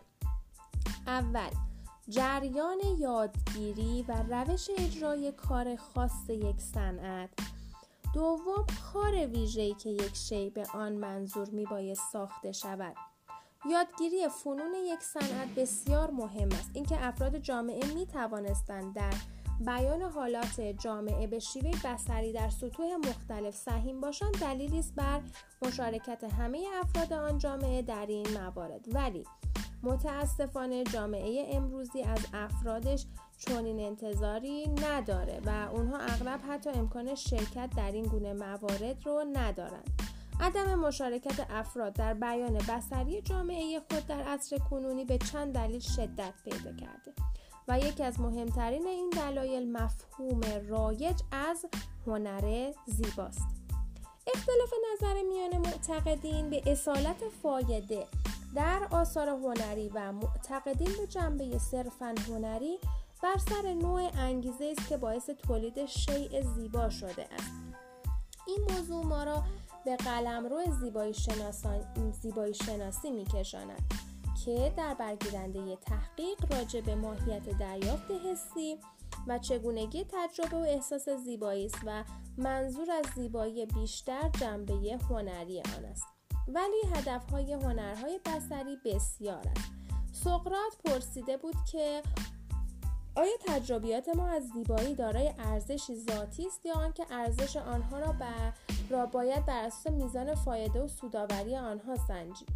اول 1.07 1.51
جریان 2.09 2.79
یادگیری 2.99 4.05
و 4.09 4.23
روش 4.31 4.71
اجرای 4.79 5.33
کار 5.33 5.77
خاص 5.77 6.29
یک 6.29 6.61
صنعت. 6.61 7.31
دوم 8.15 8.67
کار 8.93 9.27
ویژه‌ای 9.27 9.75
که 9.75 9.91
یک 9.91 10.17
شی 10.17 10.51
به 10.51 10.67
آن 10.75 10.93
منظور 10.93 11.51
میبایست 11.51 12.13
ساخته 12.13 12.53
شود. 12.53 13.12
یادگیری 13.71 14.29
فنون 14.29 14.75
یک 14.75 15.01
صنعت 15.01 15.49
بسیار 15.57 16.11
مهم 16.11 16.49
است. 16.49 16.71
اینکه 16.75 17.07
افراد 17.07 17.37
جامعه 17.37 17.95
می 17.95 18.07
توانستند 18.07 18.95
در 18.95 19.15
بیان 19.61 20.03
حالات 20.03 20.61
جامعه 20.61 21.27
به 21.27 21.39
شیوه 21.39 21.71
بسری 21.85 22.33
در 22.33 22.51
سطوح 22.51 22.87
مختلف 22.97 23.57
سهیم 23.57 24.01
باشند 24.01 24.41
دلیلی 24.41 24.79
است 24.79 24.95
بر 24.95 25.21
مشارکت 25.63 26.25
همه 26.25 26.67
افراد 26.81 27.13
آن 27.13 27.39
جامعه 27.39 27.83
در 27.83 28.07
این 28.07 28.27
موارد. 28.39 28.95
ولی 28.95 29.25
متاسفانه 29.83 30.85
جامعه 30.85 31.57
امروزی 31.57 32.03
از 32.03 32.27
افرادش 32.35 33.07
چنین 33.39 33.81
انتظاری 33.81 34.69
نداره 34.69 35.41
و 35.47 35.69
اونها 35.73 35.99
اغلب 35.99 36.41
حتی 36.49 36.71
امکان 36.71 37.15
شرکت 37.15 37.71
در 37.77 37.93
این 37.93 38.05
گونه 38.05 38.33
موارد 38.33 39.07
رو 39.07 39.25
ندارند. 39.33 40.12
عدم 40.41 40.75
مشارکت 40.75 41.47
افراد 41.51 41.93
در 41.93 42.15
بیان 42.15 42.55
بسری 42.55 43.23
جامعه 43.23 43.81
خود 43.81 44.07
در 44.07 44.23
عصر 44.23 44.59
کنونی 44.59 45.05
به 45.05 45.19
چند 45.19 45.55
دلیل 45.55 45.81
شدت 45.81 46.35
پیدا 46.45 46.73
کرده 46.73 47.13
و 47.69 47.79
یکی 47.79 48.03
از 48.03 48.21
مهمترین 48.21 48.87
این 48.87 49.11
دلایل 49.11 49.73
مفهوم 49.73 50.41
رایج 50.69 51.21
از 51.33 51.67
هنر 52.07 52.73
زیباست. 52.87 53.47
اختلاف 54.35 54.73
نظر 54.93 55.23
میان 55.23 55.59
معتقدین 55.59 56.51
به 56.51 56.63
اصالت 56.67 57.29
فایده 57.43 58.07
در 58.55 58.89
آثار 58.91 59.29
هنری 59.29 59.89
و 59.89 60.13
معتقدین 60.13 60.91
به 60.99 61.07
جنبه 61.07 61.59
صرفا 61.59 62.15
هنری 62.29 62.79
بر 63.23 63.37
سر 63.39 63.73
نوع 63.75 64.11
انگیزه 64.19 64.75
است 64.79 64.89
که 64.89 64.97
باعث 64.97 65.31
تولید 65.31 65.87
شیء 65.87 66.43
زیبا 66.43 66.91
شده 66.91 67.27
است. 67.35 67.53
این 68.47 68.59
موضوع 68.71 69.05
ما 69.05 69.25
را 69.25 69.43
به 69.85 69.97
قلمرو 69.97 70.65
زیبایی, 70.81 71.15
زیبایی 72.23 72.55
شناسی 72.55 73.11
میکشاند 73.11 73.83
که 74.45 74.73
در 74.77 74.95
برگیرنده 74.95 75.77
تحقیق 75.77 76.55
راجع 76.55 76.81
به 76.81 76.95
ماهیت 76.95 77.59
دریافت 77.59 78.11
حسی 78.11 78.79
و 79.27 79.39
چگونگی 79.39 80.05
تجربه 80.05 80.57
و 80.57 80.61
احساس 80.61 81.09
زیبایی 81.09 81.67
است 81.67 81.79
و 81.87 82.05
منظور 82.37 82.91
از 82.91 83.07
زیبایی 83.15 83.67
بیشتر 83.67 84.29
جنبه 84.41 84.99
هنری 85.11 85.61
آن 85.61 85.85
است. 85.85 86.07
ولی 86.49 86.81
هدفهای 86.95 87.53
هنرهای 87.53 88.21
بسری 88.27 88.77
بسیار 88.85 89.49
است. 89.57 89.73
سقرات 90.13 90.77
پرسیده 90.85 91.37
بود 91.37 91.57
که 91.73 92.03
آیا 93.15 93.33
تجربیات 93.47 94.09
ما 94.09 94.29
از 94.29 94.49
زیبایی 94.49 94.95
دارای 94.95 95.33
ارزشی 95.39 95.97
ذاتی 95.97 96.47
است 96.47 96.67
یا 96.67 96.75
آنکه 96.75 97.05
ارزش 97.11 97.57
آنها 97.57 97.99
را, 97.99 98.15
را 98.93 99.07
باید 99.07 99.47
بر 99.47 99.65
اساس 99.65 99.93
میزان 99.93 100.35
فایده 100.35 100.83
و 100.83 100.89
سوداوری 100.89 101.57
آنها 101.57 101.97
سنجید. 101.97 102.49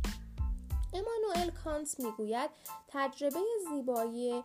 امانوئل 0.94 1.50
کانت 1.64 2.00
می‌گوید 2.00 2.50
تجربه 2.88 3.40
زیبایی 3.70 4.42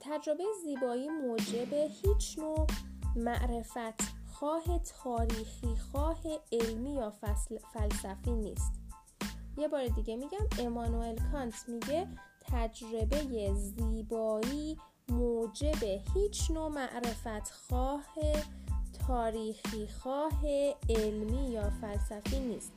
تجربه 0.00 0.44
زیبایی 0.64 1.08
موجب 1.08 1.72
هیچ 1.72 2.38
نوع 2.38 2.66
معرفت 3.16 4.02
خواه 4.32 4.78
تاریخی 4.78 5.76
خواه 5.76 6.18
علمی 6.52 6.94
یا 6.94 7.12
فلسفی 7.72 8.30
نیست. 8.30 8.72
یه 9.56 9.68
بار 9.68 9.86
دیگه 9.86 10.16
میگم 10.16 10.46
امانوئل 10.58 11.18
کانت 11.32 11.68
میگه 11.68 12.08
تجربه 12.40 13.54
زیبایی 13.54 14.78
موجب 15.08 15.84
هیچ 16.14 16.50
نوع 16.50 16.68
معرفت 16.68 17.50
خواه 17.50 18.04
تاریخی 19.08 19.88
خواه 20.02 20.40
علمی 20.88 21.50
یا 21.50 21.70
فلسفی 21.70 22.40
نیست. 22.40 22.72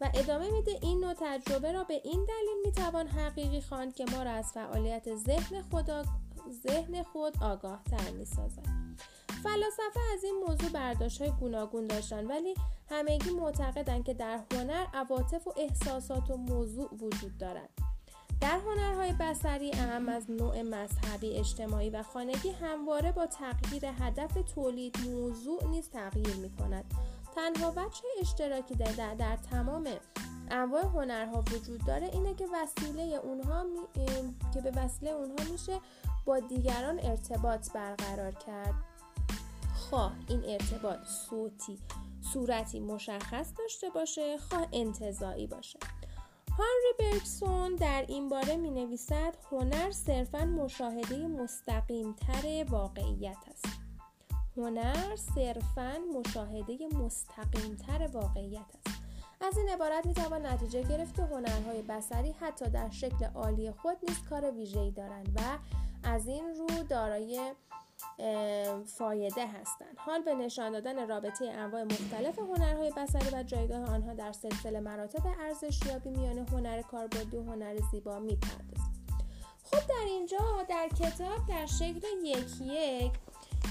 و 0.00 0.10
ادامه 0.14 0.50
میده 0.50 0.78
این 0.82 1.00
نوع 1.00 1.14
تجربه 1.20 1.72
را 1.72 1.84
به 1.84 2.00
این 2.04 2.26
دلیل 2.28 2.56
می‌توان 2.64 3.06
حقیقی 3.06 3.60
خواند 3.60 3.94
که 3.94 4.04
ما 4.12 4.22
را 4.22 4.30
از 4.30 4.52
فعالیت 4.52 5.16
ذهن 5.16 5.62
خود, 5.70 5.90
ذهن 6.66 7.02
خود 7.02 7.42
آگاه 7.42 7.82
تر 7.84 8.10
می‌سازد. 8.10 8.64
فلاسفه 9.42 10.00
از 10.14 10.24
این 10.24 10.44
موضوع 10.46 10.70
برداشت 10.70 11.22
های 11.22 11.30
گوناگون 11.30 11.86
داشتن 11.86 12.26
ولی 12.26 12.54
همگی 12.90 13.30
معتقدند 13.30 14.04
که 14.04 14.14
در 14.14 14.40
هنر 14.52 14.86
عواطف 14.94 15.46
و 15.46 15.54
احساسات 15.56 16.30
و 16.30 16.36
موضوع 16.36 16.94
وجود 16.94 17.38
دارد. 17.38 17.87
در 18.40 18.58
هنرهای 18.58 19.12
بسری 19.12 19.70
اهم 19.72 20.08
از 20.08 20.30
نوع 20.30 20.62
مذهبی 20.62 21.36
اجتماعی 21.36 21.90
و 21.90 22.02
خانگی 22.02 22.50
همواره 22.50 23.12
با 23.12 23.26
تغییر 23.26 23.86
هدف 23.86 24.32
تولید 24.54 24.96
موضوع 25.06 25.64
نیز 25.64 25.90
تغییر 25.90 26.36
می 26.36 26.50
کند 26.50 26.84
تنها 27.34 27.70
وجه 27.70 28.02
اشتراکی 28.20 28.74
در, 28.74 28.92
در, 28.92 29.14
در 29.14 29.36
تمام 29.36 29.88
انواع 30.50 30.84
هنرها 30.84 31.44
وجود 31.52 31.86
داره 31.86 32.06
اینه 32.12 32.34
که 32.34 32.46
وسیله 32.52 33.02
اونها 33.02 33.64
می... 33.64 34.04
که 34.54 34.60
به 34.60 34.70
وسیله 34.70 35.10
اونها 35.10 35.52
میشه 35.52 35.80
با 36.24 36.38
دیگران 36.40 37.00
ارتباط 37.02 37.72
برقرار 37.72 38.32
کرد. 38.32 38.74
خواه 39.74 40.12
این 40.28 40.44
ارتباط 40.44 40.98
صوتی 41.06 41.78
صورتی 42.32 42.80
مشخص 42.80 43.52
داشته 43.58 43.90
باشه 43.90 44.38
خواه 44.38 44.66
انتظایی 44.72 45.46
باشه. 45.46 45.78
هانری 46.58 47.12
برکسون 47.12 47.74
در 47.74 48.04
این 48.08 48.28
باره 48.28 48.56
می 48.56 48.70
نویسد 48.70 49.34
هنر 49.50 49.90
صرفا 49.90 50.44
مشاهده 50.44 51.26
مستقیم 51.26 52.12
تر 52.12 52.64
واقعیت 52.68 53.36
است. 53.50 53.66
هنر 54.56 55.16
صرفا 55.16 55.98
مشاهده 56.18 56.78
مستقیم 56.94 57.76
تر 57.76 58.08
واقعیت 58.12 58.66
است. 58.86 59.00
از 59.40 59.58
این 59.58 59.68
عبارت 59.68 60.06
می 60.06 60.14
توان 60.14 60.46
نتیجه 60.46 60.82
گرفت 60.82 61.14
که 61.14 61.22
هنرهای 61.22 61.82
بسری 61.82 62.32
حتی 62.32 62.70
در 62.70 62.90
شکل 62.90 63.24
عالی 63.34 63.70
خود 63.70 63.96
نیز 64.08 64.18
کار 64.30 64.50
ویژه‌ای 64.50 64.90
دارند 64.90 65.28
و 65.36 65.40
از 66.02 66.28
این 66.28 66.54
رو 66.54 66.82
دارای 66.88 67.54
فایده 68.86 69.46
هستند 69.46 69.96
حال 69.96 70.22
به 70.22 70.34
نشان 70.34 70.72
دادن 70.72 71.08
رابطه 71.08 71.50
انواع 71.50 71.82
مختلف 71.82 72.38
هنرهای 72.38 72.92
بسری 72.96 73.36
و 73.36 73.42
جایگاه 73.42 73.94
آنها 73.94 74.14
در 74.14 74.32
سلسله 74.32 74.80
مراتب 74.80 75.26
ارزشیابی 75.40 76.10
میان 76.10 76.38
هنر 76.38 76.82
کاربردی 76.82 77.36
و 77.36 77.42
هنر 77.42 77.76
زیبا 77.90 78.18
می‌پردازیم 78.18 78.98
خب 79.64 79.86
در 79.88 80.04
اینجا 80.06 80.38
در 80.68 80.88
کتاب 80.88 81.46
در 81.48 81.66
شکل 81.66 82.00
یک 82.24 82.60
یک 82.60 83.12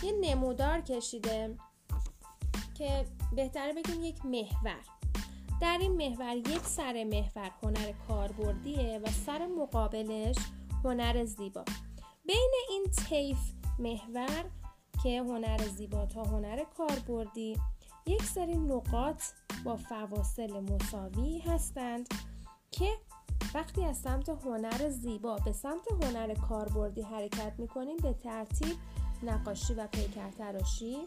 یه 0.03 0.11
نمودار 0.21 0.81
کشیده 0.81 1.57
که 2.77 3.05
بهتره 3.35 3.73
بگیم 3.73 4.03
یک 4.03 4.25
محور. 4.25 4.79
در 5.61 5.77
این 5.81 5.91
محور 5.91 6.35
یک 6.35 6.61
سر 6.61 7.03
محور 7.03 7.51
هنر 7.63 7.91
کاربردیه 8.07 8.99
و 9.03 9.07
سر 9.25 9.47
مقابلش 9.47 10.35
هنر 10.83 11.25
زیبا. 11.25 11.65
بین 12.25 12.51
این 12.69 12.85
طیف 13.09 13.37
محور 13.79 14.45
که 15.03 15.19
هنر 15.19 15.57
زیبا 15.57 16.05
تا 16.05 16.23
هنر 16.23 16.63
کاربردی 16.77 17.59
یک 18.05 18.23
سری 18.23 18.55
نقاط 18.55 19.23
با 19.63 19.75
فواصل 19.75 20.59
مساوی 20.59 21.39
هستند 21.39 22.07
که 22.71 22.89
وقتی 23.53 23.83
از 23.83 23.97
سمت 23.97 24.29
هنر 24.29 24.89
زیبا 24.89 25.35
به 25.45 25.51
سمت 25.51 25.91
هنر 26.03 26.33
کاربردی 26.33 27.01
حرکت 27.01 27.53
می‌کنیم 27.57 27.97
به 27.97 28.13
ترتیب 28.13 28.75
نقاشی 29.23 29.73
و 29.73 29.87
پیکر 29.87 30.31
تراشی 30.31 30.97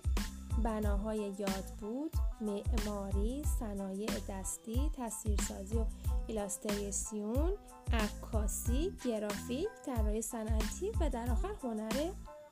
بناهای 0.62 1.18
یاد 1.18 1.64
بود 1.80 2.12
معماری 2.40 3.44
صنایع 3.60 4.10
دستی 4.28 4.90
تصویرسازی 4.96 5.76
و 5.76 5.84
ایلاستریسیون 6.26 7.52
عکاسی 7.92 8.92
گرافیک 9.04 9.68
طراحی 9.86 10.22
صنعتی 10.22 10.90
و 11.00 11.10
در 11.10 11.30
آخر 11.30 11.54
هنر 11.62 12.10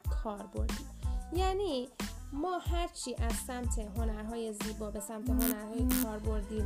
کاربردی 0.09 0.85
یعنی 1.33 1.89
ما 2.33 2.59
هرچی 2.59 3.15
از 3.15 3.33
سمت 3.33 3.79
هنرهای 3.79 4.53
زیبا 4.53 4.91
به 4.91 5.01
سمت 5.01 5.31
هنرهای 5.31 5.89
کاربردی 6.03 6.65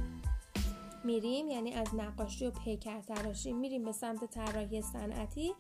میریم 1.05 1.49
یعنی 1.49 1.75
از 1.75 1.95
نقاشی 1.95 2.47
و 2.47 2.51
پیکر 2.51 3.01
تراشی 3.01 3.53
میریم 3.53 3.85
به 3.85 3.93
سمت 3.93 4.25
طراحی 4.25 4.83
صنعتی. 4.83 5.55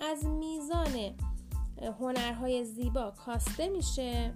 از 0.00 0.24
میزان 0.24 1.16
هنرهای 2.00 2.64
زیبا 2.64 3.10
کاسته 3.10 3.68
میشه 3.68 4.34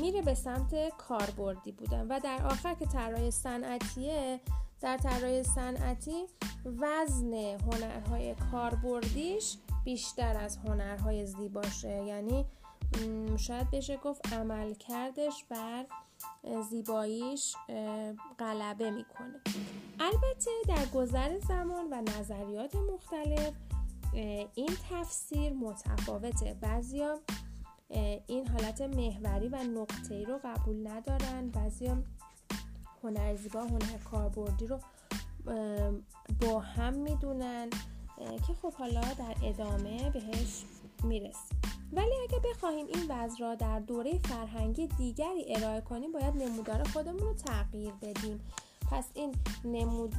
میره 0.00 0.22
به 0.22 0.34
سمت 0.34 0.88
کاربردی 0.88 1.72
بودن. 1.72 2.06
و 2.08 2.20
در 2.20 2.46
آخر 2.46 2.74
که 2.74 2.86
طراحی 2.86 3.30
صنعتیه 3.30 4.40
در 4.80 4.96
طراحی 4.96 5.42
صنعتی 5.42 6.26
وزن 6.64 7.34
هنرهای 7.34 8.34
کاربردیش 8.34 9.56
بیشتر 9.84 10.36
از 10.36 10.56
هنرهای 10.56 11.26
زیباشه. 11.26 12.04
یعنی 12.04 12.46
شاید 13.36 13.70
بشه 13.70 13.96
گفت 13.96 14.32
عمل 14.32 14.74
کردش 14.74 15.44
بر 15.44 15.86
زیباییش 16.70 17.56
غلبه 18.38 18.90
می‌کنه. 18.90 19.40
البته 20.00 20.50
در 20.68 20.86
گذر 20.86 21.38
زمان 21.38 21.86
و 21.90 22.02
نظریات 22.18 22.76
مختلف 22.76 23.52
این 24.54 24.70
تفسیر 24.90 25.52
متفاوته. 25.52 26.54
بعضیا 26.60 27.18
این 28.26 28.48
حالت 28.48 28.80
محوری 28.80 29.48
و 29.48 29.56
نقطه 29.56 30.14
ای 30.14 30.24
رو 30.24 30.40
قبول 30.44 30.88
ندارن. 30.88 31.48
بعضیا 31.48 32.02
هنر 33.02 33.34
زیبا 33.36 33.60
هنر 33.60 33.98
کاربردی 34.10 34.66
رو 34.66 34.78
با 36.40 36.60
هم 36.60 36.94
می‌دونن. 36.94 37.70
که 38.46 38.54
خب 38.62 38.72
حالا 38.72 39.00
در 39.00 39.34
ادامه 39.42 40.10
بهش 40.10 40.64
می‌رسیم. 41.04 41.60
ولی 41.92 42.14
اگه 42.28 42.38
بخواهیم 42.50 42.86
این 42.86 43.06
وضع 43.08 43.36
را 43.40 43.54
در 43.54 43.80
دوره 43.80 44.18
فرهنگی 44.18 44.86
دیگری 44.86 45.56
ارائه 45.56 45.80
کنیم 45.80 46.12
باید 46.12 46.36
نمودار 46.36 46.84
خودمون 46.84 47.20
رو 47.20 47.34
تغییر 47.34 47.92
بدیم. 48.02 48.40
پس 48.90 49.04
این 49.14 49.34
نمود... 49.64 50.14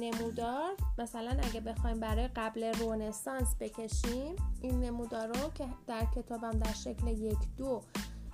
نمودار 0.00 0.70
مثلا 0.98 1.36
اگه 1.42 1.60
بخوایم 1.60 2.00
برای 2.00 2.28
قبل 2.28 2.64
رونسانس 2.64 3.54
بکشیم 3.60 4.36
این 4.62 4.80
نمودار 4.80 5.26
رو 5.26 5.50
که 5.54 5.64
در 5.86 6.06
کتابم 6.16 6.50
در 6.50 6.72
شکل 6.72 7.06
یک 7.06 7.38
دو 7.56 7.82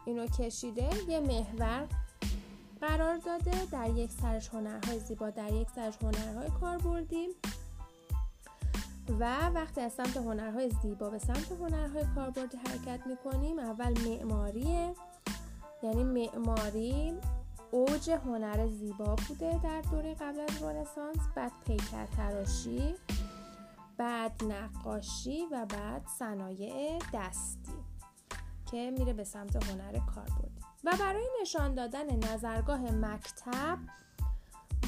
اینو 0.07 0.26
کشیده 0.26 0.90
یه 1.09 1.21
محور 1.21 1.88
قرار 2.81 3.16
داده. 3.16 3.64
در 3.73 3.90
یک 3.90 4.11
سرش 4.11 4.49
هنرهای 4.49 4.99
زیبا 4.99 5.31
در 5.31 5.52
یک 5.52 5.69
سرش 5.75 5.95
هنرهای 6.02 6.49
کاربردی. 6.61 7.28
و 9.08 9.49
وقتی 9.49 9.80
از 9.80 9.92
سمت 9.92 10.16
هنرهای 10.16 10.70
زیبا 10.82 11.11
به 11.11 11.18
سمت 11.18 11.52
هنرهای 11.52 12.04
کاربردی 12.14 12.56
حرکت 12.56 13.06
می‌کنیم 13.06 13.58
اول 13.58 13.94
معماریه 14.08 14.94
یعنی 15.82 16.04
معماری 16.04 17.18
اوج 17.70 18.11
هنر 18.11 18.66
زیبا 18.66 19.16
بوده 19.28 19.61
در 19.64 19.80
دوره 19.80 20.14
قبل 20.14 20.40
از 20.40 20.62
رنسانس 20.62 21.18
بعد 21.34 21.52
پیکر 21.66 22.06
تراشی 22.06 22.94
بعد 23.96 24.44
نقاشی 24.44 25.46
و 25.52 25.66
بعد 25.66 26.06
صنایع 26.18 26.99
دستی 27.14 27.73
که 28.70 28.90
میره 28.99 29.12
به 29.12 29.25
سمت 29.25 29.70
هنر 29.70 29.92
کاربردی 29.92 30.61
و 30.84 30.92
برای 31.00 31.28
نشان 31.42 31.75
دادن 31.75 32.16
نظرگاه 32.16 32.80
مکتب 32.80 33.78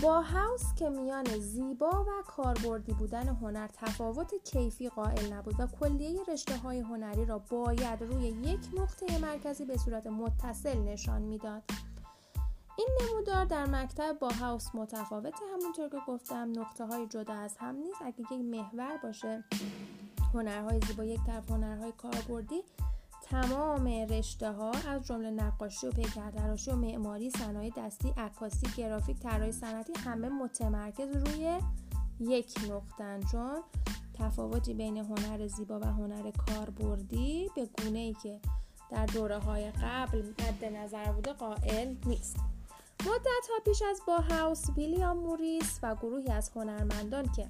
با 0.03 0.21
هاوس 0.21 0.75
که 0.75 0.89
میان 0.89 1.25
زیبا 1.25 1.91
و 1.91 2.23
کاربردی 2.27 2.93
بودن 2.93 3.29
هنر 3.29 3.67
تفاوت 3.67 4.35
کیفی 4.45 4.89
قائل 4.89 5.33
نبود 5.33 5.55
و 5.61 5.67
کلیه 5.67 6.21
رشته 6.29 6.57
های 6.57 6.81
هنری 6.81 7.25
را 7.25 7.39
باید 7.39 8.03
روی 8.03 8.27
یک 8.27 8.61
نقطه 8.77 9.19
مرکزی 9.19 9.65
به 9.65 9.77
صورت 9.77 10.07
متصل 10.07 10.79
نشان 10.79 11.23
می‌داد. 11.23 11.63
این 12.79 12.89
نمودار 13.03 13.45
در 13.45 13.67
مکتب 13.67 14.19
با 14.19 14.29
هاوس 14.29 14.75
متفاوته 14.75 15.39
همونطور 15.55 15.89
که 15.89 15.99
گفتم 16.09 16.53
نقطه 16.57 16.87
های 16.87 17.07
جدا 17.07 17.35
از 17.35 17.57
هم 17.57 17.77
نیست. 17.77 18.03
اگه 18.05 18.21
یک 18.21 18.33
محور 18.33 18.97
باشه 19.03 19.45
هنرهای 20.35 20.81
زیبا 20.81 21.05
یک 21.05 21.21
طرف 21.27 21.51
هنرهای 21.51 21.93
کاربردی 21.93 22.63
تمام 23.31 23.87
رشته 23.87 24.53
ها 24.53 24.71
از 24.71 25.07
جمله 25.07 25.31
نقاشی 25.31 25.87
و 25.87 25.91
پیکرتراشی 25.91 26.71
و 26.71 26.77
معماری 26.77 27.31
صنایع 27.31 27.73
دستی 27.77 28.15
عکاسی 28.17 28.67
گرافیک 28.77 29.19
طراحی 29.19 29.53
صنعتی 29.53 29.93
همه 30.05 30.29
متمرکز 30.29 31.17
روی 31.17 31.61
یک 32.21 32.55
نقطن 32.71 33.21
چون 33.21 33.63
تفاوتی 34.15 34.75
بین 34.75 34.97
هنر 34.97 35.47
زیبا 35.47 35.81
و 35.81 35.85
هنر 35.85 36.31
کاربردی 36.31 37.51
به 37.55 37.67
گونه 37.67 37.99
ای 37.99 38.15
که 38.23 38.41
در 38.91 39.07
دوره 39.07 39.39
های 39.39 39.71
قبل 39.71 40.19
مد 40.19 40.65
نظر 40.65 41.13
بوده 41.13 41.33
قائل 41.33 41.95
نیست. 42.07 42.37
مدت 43.01 43.47
ها 43.51 43.61
پیش 43.65 43.83
از 43.83 44.01
با 44.07 44.17
هاوس 44.19 44.71
ویلیام 44.77 45.17
موریس 45.17 45.79
و 45.83 45.95
گروهی 45.95 46.33
از 46.33 46.51
هنرمندان 46.57 47.33
که 47.33 47.49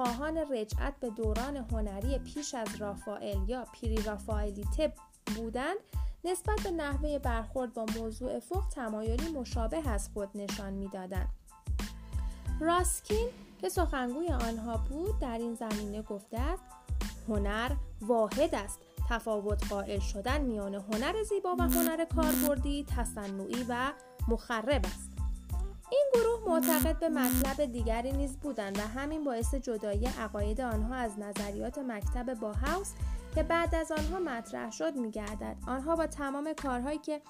خواهان 0.00 0.36
رجعت 0.36 0.94
به 1.00 1.10
دوران 1.10 1.56
هنری 1.56 2.18
پیش 2.18 2.54
از 2.54 2.76
رافائل 2.76 3.48
یا 3.48 3.66
پیری 3.72 4.02
رافائلیته 4.02 4.92
بودند 5.36 5.76
نسبت 6.24 6.60
به 6.60 6.70
نحوه 6.70 7.18
برخورد 7.18 7.74
با 7.74 7.86
موضوع 7.96 8.38
فوق 8.38 8.64
تمایلی 8.68 9.32
مشابه 9.32 9.88
از 9.88 10.08
خود 10.14 10.28
نشان 10.34 10.72
می‌دادند. 10.72 11.28
راسکین 12.60 13.28
که 13.60 13.68
سخنگوی 13.68 14.28
آنها 14.28 14.76
بود 14.76 15.18
در 15.18 15.38
این 15.38 15.54
زمینه 15.54 16.02
گفته 16.02 16.40
است 16.40 16.62
هنر 17.28 17.72
واحد 18.00 18.54
است. 18.54 18.78
تفاوت 19.08 19.68
قائل 19.68 20.00
شدن 20.00 20.40
میان 20.40 20.74
هنر 20.74 21.22
زیبا 21.22 21.56
و 21.58 21.62
هنر 21.62 22.04
کاربردی 22.04 22.86
تصنعی 22.96 23.66
و 23.68 23.92
مخرب 24.28 24.86
است. 24.86 25.09
این 25.90 26.06
گروه 26.14 26.48
معتقد 26.48 26.98
به 26.98 27.08
مطلب 27.08 27.64
دیگری 27.64 28.12
نیز 28.12 28.36
بودند 28.36 28.78
و 28.78 28.80
همین 28.80 29.24
باعث 29.24 29.54
جدایی 29.54 30.06
عقاید 30.06 30.60
آنها 30.60 30.94
از 30.94 31.18
نظریات 31.18 31.78
مکتب 31.78 32.34
با 32.34 32.52
هاوس 32.52 32.92
که 33.34 33.42
بعد 33.42 33.74
از 33.74 33.92
آنها 33.92 34.18
مطرح 34.18 34.70
شد 34.70 34.96
میگردد. 34.96 35.56
آنها 35.66 35.96
با 35.96 36.06
تمام 36.06 36.52
کارهایی 36.62 36.98
که 36.98 37.20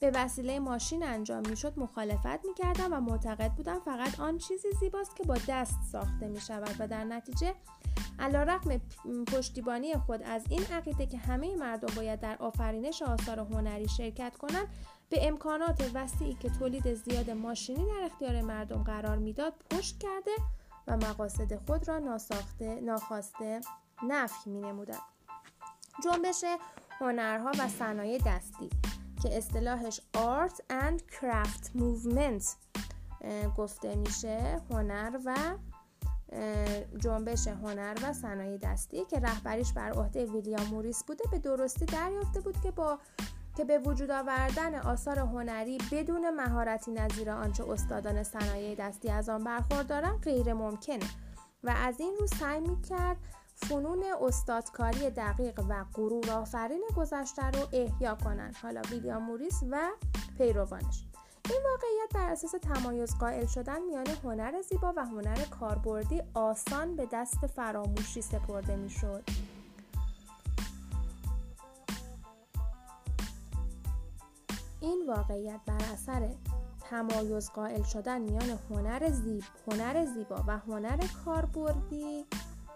به 0.00 0.10
وسیله 0.14 0.58
ماشین 0.58 1.02
انجام 1.02 1.42
می‌شد 1.48 1.78
مخالفت 1.78 2.44
می‌کردند 2.46 2.92
و 2.92 3.00
معتقد 3.00 3.52
بودند 3.52 3.80
فقط 3.80 4.20
آن 4.20 4.38
چیزی 4.38 4.68
زیباست 4.80 5.16
که 5.16 5.24
با 5.24 5.36
دست 5.48 5.78
ساخته 5.92 6.28
می 6.28 6.40
شود 6.40 6.76
و 6.78 6.88
در 6.88 7.04
نتیجه 7.04 7.54
علیرغم 8.18 8.80
پشتیبانی 9.32 9.94
خود 9.94 10.22
از 10.22 10.44
این 10.50 10.62
عقیده 10.72 11.06
که 11.06 11.18
همه 11.18 11.56
مردم 11.56 11.94
باید 11.96 12.20
در 12.20 12.36
آفرینش 12.40 13.02
آثار 13.02 13.38
هنری 13.38 13.88
شرکت 13.88 14.36
کنند 14.36 14.68
به 15.08 15.26
امکانات 15.26 15.90
وسیعی 15.94 16.34
که 16.34 16.50
تولید 16.50 16.94
زیاد 16.94 17.30
ماشینی 17.30 17.86
در 17.86 18.04
اختیار 18.04 18.40
مردم 18.40 18.82
قرار 18.82 19.16
می‌داد 19.16 19.52
پشت 19.70 19.98
کرده 19.98 20.30
و 20.86 20.96
مقاصد 20.96 21.56
خود 21.56 21.88
را 21.88 21.98
ناساخته 21.98 22.80
ناخواسته 22.80 23.60
نفی 24.02 24.50
می 24.50 24.60
نمودند. 24.60 25.02
جنبش 26.04 26.44
هنرها 27.00 27.52
و 27.58 27.68
صنایع 27.68 28.18
دستی 28.26 28.70
که 29.22 29.38
اصطلاحش 29.38 30.00
Art 30.16 30.54
and 30.72 31.00
Craft 31.14 31.78
Movement 31.78 32.44
گفته 33.56 33.94
میشه 33.94 34.60
هنر 34.70 35.18
و 35.24 35.36
جنبش 36.98 37.48
هنر 37.48 37.94
و 38.02 38.12
صنایع 38.12 38.56
دستی 38.56 39.04
که 39.04 39.18
رهبریش 39.18 39.72
بر 39.72 39.92
عهده 39.92 40.26
ویلیام 40.26 40.66
موریس 40.66 41.04
بوده 41.04 41.24
به 41.30 41.38
درستی 41.38 41.84
دریافته 41.84 42.40
بود 42.40 42.60
که 42.60 42.70
با 42.70 42.98
که 43.56 43.64
به 43.64 43.78
وجود 43.78 44.10
آوردن 44.10 44.74
آثار 44.74 45.18
هنری 45.18 45.78
بدون 45.92 46.30
مهارتی 46.30 46.90
نظیر 46.90 47.30
آنچه 47.30 47.70
استادان 47.70 48.22
صنایع 48.22 48.74
دستی 48.74 49.10
از 49.10 49.28
آن 49.28 49.44
برخوردارند 49.44 50.20
غیر 50.20 50.52
ممکنه 50.52 51.06
و 51.64 51.74
از 51.76 52.00
این 52.00 52.14
رو 52.20 52.26
سعی 52.26 52.60
می‌کرد 52.60 53.16
فنون 53.54 54.04
استادکاری 54.20 55.10
دقیق 55.10 55.60
و 55.68 55.84
غرور 55.94 56.30
آفرین 56.30 56.84
گذشته 56.96 57.50
رو 57.50 57.68
احیا 57.72 58.14
کنند. 58.14 58.56
حالا 58.62 58.82
ویلیام 58.90 59.22
موریس 59.22 59.62
و 59.70 59.90
پیروانش. 60.38 61.04
این 61.50 61.60
واقعیت 61.64 62.14
بر 62.14 62.32
اساس 62.32 62.50
تمایز 62.62 63.18
قائل 63.18 63.46
شدن 63.46 63.82
میان 63.82 64.06
هنر 64.24 64.62
زیبا 64.62 64.92
و 64.96 65.04
هنر 65.04 65.44
کاربردی 65.60 66.22
آسان 66.34 66.96
به 66.96 67.08
دست 67.12 67.46
فراموشی 67.46 68.22
سپرده 68.22 68.76
می‌شد. 68.76 69.24
این 74.86 75.06
واقعیت 75.06 75.60
بر 75.66 75.92
اثر 75.92 76.30
تمایز 76.90 77.50
قائل 77.50 77.82
شدن 77.82 78.20
میان 78.20 78.58
هنر 78.70 79.10
زیب 79.10 79.44
هنر 79.66 80.04
زیبا 80.04 80.44
و 80.46 80.58
هنر 80.58 80.98
کاربردی 81.24 82.24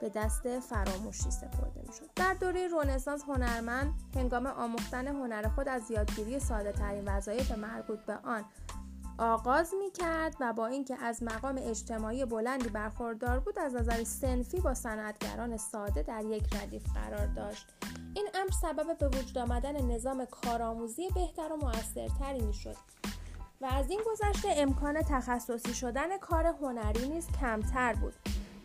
به 0.01 0.09
دست 0.09 0.61
فراموشی 0.61 1.31
سپرده 1.31 1.83
می‌شد. 1.87 2.11
در 2.17 2.35
دوره 2.35 2.69
رونسانس 2.69 3.25
هنرمند 3.29 3.95
هنگام 4.15 4.47
آموختن 4.47 5.07
هنر 5.07 5.49
خود 5.49 5.69
از 5.69 5.91
یادگیری 5.91 6.41
ساده 6.41 6.73
ترین 6.73 7.05
وظایف 7.09 7.53
مربوط 7.53 7.99
به 7.99 8.15
آن 8.25 8.45
آغاز 9.21 9.75
می 9.79 9.91
کرد 9.91 10.37
و 10.41 10.53
با 10.53 10.67
اینکه 10.67 10.97
از 11.03 11.23
مقام 11.23 11.59
اجتماعی 11.59 12.25
بلندی 12.25 12.69
برخوردار 12.69 13.41
بود 13.41 13.59
از 13.59 13.75
نظر 13.75 14.05
سنفی 14.05 14.61
با 14.61 14.75
صنعتگران 14.75 15.57
ساده 15.57 16.03
در 16.03 16.25
یک 16.25 16.57
ردیف 16.57 16.85
قرار 16.95 17.27
داشت. 17.27 17.67
این 18.15 18.29
امر 18.35 18.51
سبب 18.51 18.99
به 18.99 19.09
وجود 19.09 19.39
آمدن 19.39 19.87
نظام 19.87 20.25
کارآموزی 20.25 21.09
بهتر 21.15 21.53
و 21.53 21.57
موثرتری 21.57 22.41
می‌شد. 22.41 22.77
و 23.61 23.67
از 23.67 23.91
این 23.91 24.01
گذشته 24.07 24.49
امکان 24.57 25.03
تخصصی 25.03 25.75
شدن 25.75 26.19
کار 26.19 26.47
هنری 26.47 27.09
نیز 27.09 27.27
کمتر 27.41 27.95
بود. 27.95 28.15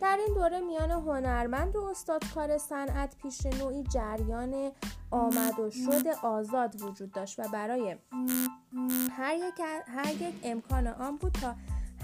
در 0.05 0.19
این 0.25 0.33
دوره 0.33 0.59
میان 0.59 0.91
هنرمند 0.91 1.75
و 1.75 1.83
استادکار 1.83 2.57
صنعت 2.57 3.17
پیش 3.17 3.45
نوعی 3.45 3.83
جریان 3.83 4.71
آمد 5.11 5.59
و 5.59 5.71
شد 5.71 6.07
آزاد 6.23 6.81
وجود 6.81 7.11
داشت 7.11 7.39
و 7.39 7.43
برای 7.53 7.97
هر 9.11 9.35
یک, 9.35 9.59
هر 9.87 10.13
یک 10.21 10.35
امکان 10.43 10.87
آن 10.87 11.17
بود 11.17 11.31
تا 11.31 11.55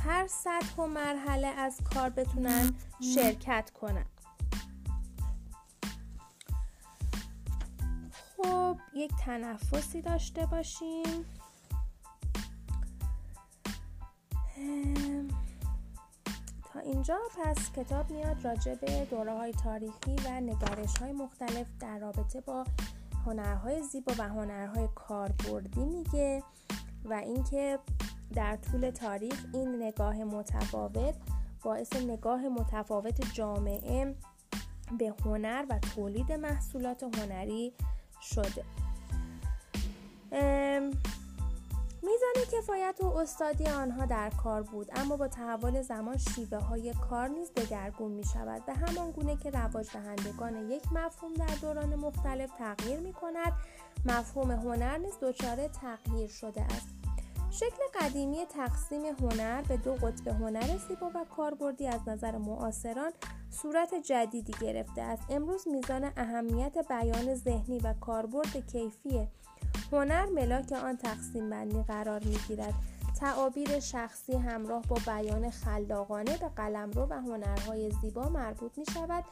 هر 0.06 0.28
سطح 0.28 0.76
و 0.78 0.88
مرحله 0.88 1.48
از 1.48 1.78
کار 1.94 2.10
بتونن 2.10 2.74
شرکت 3.16 3.72
کنن. 3.82 4.06
خب 8.38 8.78
یک 8.94 9.12
تنفسی 9.26 10.02
داشته 10.02 10.46
باشیم. 10.46 11.26
تا 16.74 16.80
اینجا 16.80 17.18
پس 17.38 17.72
کتاب 17.72 18.12
میاد 18.12 18.38
راجع 18.44 18.76
به 18.76 19.06
دوره 19.06 19.34
های 19.34 19.52
تاریخی 19.52 20.16
و 20.26 20.42
نگرش 20.42 20.98
های 20.98 21.12
مختلف 21.12 21.68
در 21.80 22.00
رابطه 22.00 22.42
با 22.42 22.66
هنرهای 23.26 23.84
زیبا 23.84 24.14
و 24.18 24.30
هنرهای 24.30 24.90
کاربردی 24.96 25.86
میگه 25.86 26.44
و 27.06 27.14
اینکه 27.14 27.80
در 28.34 28.56
طول 28.56 28.90
تاریخ 28.90 29.46
این 29.54 29.76
نگاه 29.84 30.16
متفاوت 30.24 31.16
باعث 31.64 31.96
نگاه 31.96 32.42
متفاوت 32.42 33.34
جامعه 33.34 34.16
به 35.00 35.14
هنر 35.26 35.66
و 35.70 35.80
تولید 35.80 36.32
محصولات 36.32 37.04
هنری 37.04 37.74
شده. 38.22 38.64
میزان 42.04 42.46
کفایت 42.52 42.96
و 43.02 43.06
استادی 43.06 43.66
آنها 43.66 44.06
در 44.06 44.30
کار 44.30 44.62
بود 44.62 44.88
اما 44.96 45.18
با 45.18 45.28
تحول 45.28 45.82
زمان 45.82 46.18
شیوه 46.18 46.58
های 46.58 46.94
کار 47.10 47.28
نیز 47.28 47.52
دگرگون 47.54 48.12
می 48.12 48.24
شود 48.24 48.66
به 48.66 48.74
همان 48.74 49.12
گونه 49.12 49.38
که 49.38 49.50
رواج 49.50 49.88
دهندگان 49.94 50.72
یک 50.72 50.84
مفهوم 50.94 51.34
در 51.34 51.56
دوران 51.62 51.96
مختلف 51.96 52.50
تغییر 52.58 53.00
می 53.00 53.14
کند 53.14 53.54
مفهوم 54.06 54.52
هنر 54.52 54.98
نیز 54.98 55.14
دچار 55.22 55.68
تغییر 55.68 56.30
شده 56.30 56.62
است. 56.62 56.88
شکل 57.52 57.84
قدیمی 58.00 58.46
تقسیم 58.46 59.06
هنر 59.06 59.62
به 59.62 59.78
دو 59.78 59.94
قطب 59.94 60.28
هنر 60.28 60.78
زیبا 60.88 61.12
و 61.16 61.26
کاربردی 61.38 61.88
از 61.88 62.00
نظر 62.08 62.38
معاصران 62.38 63.12
صورت 63.50 63.94
جدیدی 63.96 64.54
گرفته 64.62 65.02
است. 65.02 65.24
امروز 65.30 65.68
میزان 65.68 66.12
اهمیت 66.18 66.78
بیان 66.90 67.36
ذهنی 67.36 67.80
و 67.80 67.94
کاربرد 67.94 68.72
کیفی 68.72 69.28
هنر 69.92 70.26
ملاک 70.26 70.72
آن 70.72 70.98
تقسیم 70.98 71.50
بندی 71.50 71.84
قرار 71.84 72.24
می 72.24 72.38
گیرد 72.48 72.74
تعابیر 73.20 73.80
شخصی 73.80 74.34
همراه 74.34 74.84
با 74.88 74.98
بیان 75.06 75.50
خلاقانه 75.50 76.38
به 76.38 76.50
قلمرو 76.56 77.08
و 77.10 77.14
هنرهای 77.14 77.92
زیبا 77.92 78.30
مربوط 78.30 78.78
می 78.78 78.86
شود 78.94 79.24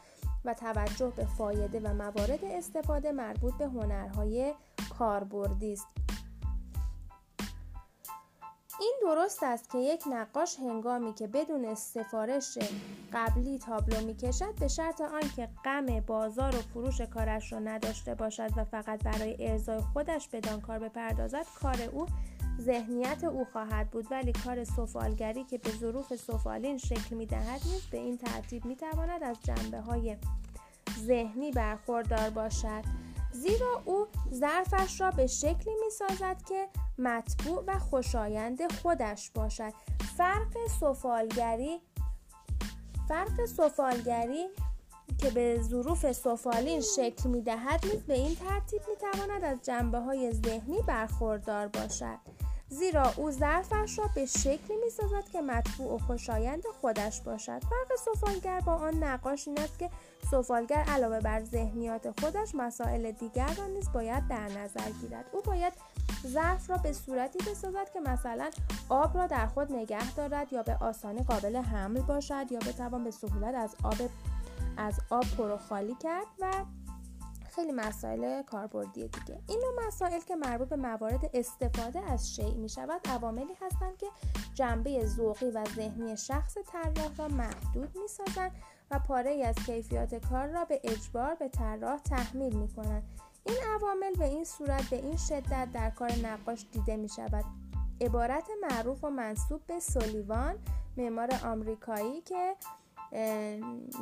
و 0.44 0.54
توجه 0.54 1.12
به 1.16 1.24
فایده 1.24 1.80
و 1.80 1.94
موارد 1.94 2.44
استفاده 2.44 3.12
مربوط 3.12 3.54
به 3.54 3.66
هنرهای 3.66 4.54
کاربردی 4.98 5.72
است. 5.72 5.86
این 8.80 8.94
درست 9.02 9.42
است 9.42 9.70
که 9.70 9.78
یک 9.78 10.04
نقاش 10.10 10.56
هنگامی 10.58 11.14
که 11.14 11.26
بدون 11.26 11.74
سفارش 11.74 12.58
قبلی 13.12 13.58
تابلو 13.58 14.06
می 14.06 14.14
کشد 14.14 14.54
به 14.60 14.68
شرط 14.68 15.00
آنکه 15.00 15.48
غم 15.64 16.00
بازار 16.00 16.56
و 16.56 16.58
فروش 16.58 17.00
کارش 17.00 17.52
را 17.52 17.58
نداشته 17.58 18.14
باشد 18.14 18.50
و 18.56 18.64
فقط 18.64 19.04
برای 19.04 19.48
ارزای 19.48 19.80
خودش 19.92 20.28
بدان 20.28 20.60
کار 20.60 20.78
بپردازد 20.78 21.46
کار 21.62 21.82
او 21.92 22.06
ذهنیت 22.60 23.24
او 23.24 23.44
خواهد 23.52 23.90
بود. 23.90 24.06
ولی 24.10 24.32
کار 24.32 24.64
سفالگری 24.64 25.44
که 25.44 25.58
به 25.58 25.70
ظروف 25.70 26.16
سفالین 26.16 26.78
شکل 26.78 27.16
می 27.16 27.26
دهد 27.26 27.60
نیز 27.66 27.82
به 27.90 27.98
این 27.98 28.18
ترتیب 28.18 28.64
می 28.64 28.76
تواند 28.76 29.22
از 29.22 29.36
جنبه 29.42 29.80
های 29.80 30.16
ذهنی 31.06 31.50
برخوردار 31.50 32.30
باشد. 32.30 33.09
زیرا 33.32 33.82
او 33.84 34.06
ظرفش 34.32 35.00
را 35.00 35.10
به 35.10 35.26
شکلی 35.26 35.74
می 35.84 35.90
سازد 35.90 36.42
که 36.48 36.68
مطبوع 36.98 37.64
و 37.66 37.78
خوشایند 37.78 38.72
خودش 38.72 39.30
باشد. 39.30 39.72
فرق 40.16 40.66
سفالگری 40.80 41.80
فرق 43.08 43.46
سفالگری 43.46 44.48
که 45.18 45.30
به 45.30 45.62
ظروف 45.62 46.12
سفالین 46.12 46.80
شکل 46.80 47.28
می 47.28 47.42
دهد 47.42 48.06
به 48.06 48.14
این 48.14 48.34
ترتیب 48.34 48.80
می 48.88 48.96
تواند 48.96 49.44
از 49.44 49.58
جنبه 49.62 49.98
های 49.98 50.32
ذهنی 50.32 50.82
برخوردار 50.86 51.68
باشد. 51.68 52.18
زیرا 52.70 53.12
او 53.16 53.30
ظرفش 53.30 53.98
را 53.98 54.04
به 54.14 54.26
شکلی 54.26 54.76
می 54.84 54.90
سازد 54.90 55.28
که 55.32 55.40
مطبوع 55.40 55.94
و 55.94 55.98
خوشایند 55.98 56.62
خودش 56.80 57.20
باشد. 57.20 57.62
فرق 57.62 57.96
سفالگر 57.98 58.60
با 58.60 58.74
آن 58.74 59.04
نقاش 59.04 59.48
این 59.48 59.58
است 59.58 59.78
که 59.78 59.90
سفالگر 60.30 60.84
علاوه 60.88 61.20
بر 61.20 61.44
ذهنیات 61.44 62.20
خودش 62.20 62.54
مسائل 62.54 63.10
دیگر 63.10 63.54
را 63.58 63.66
نیز 63.66 63.92
باید 63.92 64.28
در 64.28 64.48
نظر 64.48 64.90
گیرد. 65.00 65.24
او 65.32 65.42
باید 65.42 65.72
ظرف 66.26 66.70
را 66.70 66.76
به 66.76 66.92
صورتی 66.92 67.38
بسازد 67.50 67.90
که 67.92 68.00
مثلا 68.00 68.50
آب 68.88 69.16
را 69.16 69.26
در 69.26 69.46
خود 69.46 69.72
نگه 69.72 70.14
دارد 70.14 70.52
یا 70.52 70.62
به 70.62 70.76
آسانی 70.80 71.22
قابل 71.22 71.56
حمل 71.56 72.00
باشد 72.00 72.46
یا 72.50 72.58
بتوان 72.58 73.04
به 73.04 73.10
سهولت 73.10 73.54
از 73.54 73.76
آب 73.82 74.10
از 74.76 75.00
آب 75.10 75.24
پر 75.36 75.56
خالی 75.56 75.94
کرد 75.94 76.26
و 76.40 76.52
خیلی 77.60 77.72
مسائل 77.72 78.42
کاربردی 78.42 79.08
دیگه. 79.08 79.40
این 79.48 79.60
نوع 79.60 79.86
مسائل 79.86 80.20
که 80.20 80.36
مربوط 80.36 80.68
به 80.68 80.76
موارد 80.76 81.30
استفاده 81.34 82.00
از 82.12 82.34
شیء 82.34 82.54
می 82.54 82.68
شود 82.68 83.00
عواملی 83.08 83.54
هستند 83.60 83.96
که 83.96 84.06
جنبه 84.54 85.06
ذوقی 85.06 85.50
و 85.50 85.64
ذهنی 85.64 86.16
شخص 86.16 86.58
طراح 86.72 87.16
را 87.16 87.28
محدود 87.28 87.98
می 87.98 88.08
سازند 88.08 88.52
و 88.90 88.98
پاره 88.98 89.44
از 89.44 89.54
کیفیات 89.66 90.14
کار 90.14 90.46
را 90.46 90.64
به 90.64 90.80
اجبار 90.84 91.34
به 91.34 91.48
طراح 91.48 91.98
تحمیل 91.98 92.56
می 92.56 92.68
کنند 92.68 93.02
این 93.44 93.56
عوامل 93.74 94.14
به 94.18 94.24
این 94.24 94.44
صورت 94.44 94.90
به 94.90 94.96
این 94.96 95.16
شدت 95.16 95.68
در 95.72 95.90
کار 95.90 96.12
نقاش 96.12 96.66
دیده 96.72 96.96
می 96.96 97.08
شود 97.08 97.44
عبارت 98.00 98.48
معروف 98.70 99.04
و 99.04 99.10
منصوب 99.10 99.66
به 99.66 99.80
سولیوان 99.80 100.58
معمار 100.96 101.28
آمریکایی 101.44 102.20
که 102.20 102.56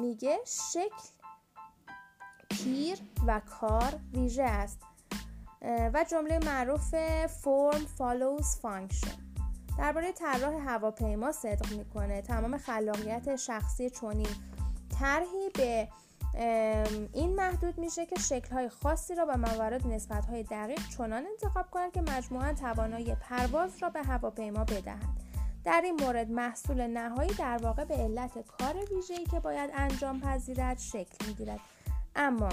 میگه 0.01 0.39
شکل 0.45 1.18
پیر 2.51 2.99
و 3.27 3.41
کار 3.41 3.95
ویژه 4.13 4.43
است 4.43 4.79
و 5.63 6.05
جمله 6.11 6.39
معروف 6.39 6.95
فرم 7.27 7.87
follows 7.99 8.45
function. 8.45 9.19
درباره 9.79 10.13
طراح 10.13 10.55
هواپیما 10.67 11.33
صدق 11.33 11.73
می‌کنه. 11.73 12.23
تمام 12.23 12.59
خلاقیت 12.59 13.37
شخصی 13.37 13.91
چنین 13.91 14.29
طرحی 15.01 15.51
به 15.55 15.89
این 17.13 17.35
محدود 17.35 17.79
میشه 17.79 18.07
که 18.07 18.17
شکلهای 18.21 18.69
خاصی 18.69 19.15
را 19.15 19.27
به 19.27 19.37
موارد 19.37 19.87
نسبتهای 19.87 20.43
دقیق 20.43 20.81
چنان 20.99 21.27
انتخاب 21.27 21.71
کنند 21.71 21.93
که 21.93 22.01
مجموعا 22.01 22.53
توانایی 22.53 23.15
پرواز 23.15 23.83
را 23.83 23.91
به 23.91 24.03
هواپیما 24.03 24.65
بدهند. 24.65 25.21
در 25.65 25.81
این 25.85 26.01
مورد 26.01 26.31
محصول 26.31 26.87
نهایی 26.87 27.35
در 27.35 27.59
واقع 27.63 27.85
به 27.85 27.95
علت 27.95 28.39
کار 28.39 28.77
ویژه‌ای 28.95 29.25
که 29.25 29.41
باید 29.41 29.71
انجام 29.75 30.21
پذیرد 30.21 30.79
شکل 30.79 31.27
می‌گیرد. 31.27 31.61
اما 32.19 32.49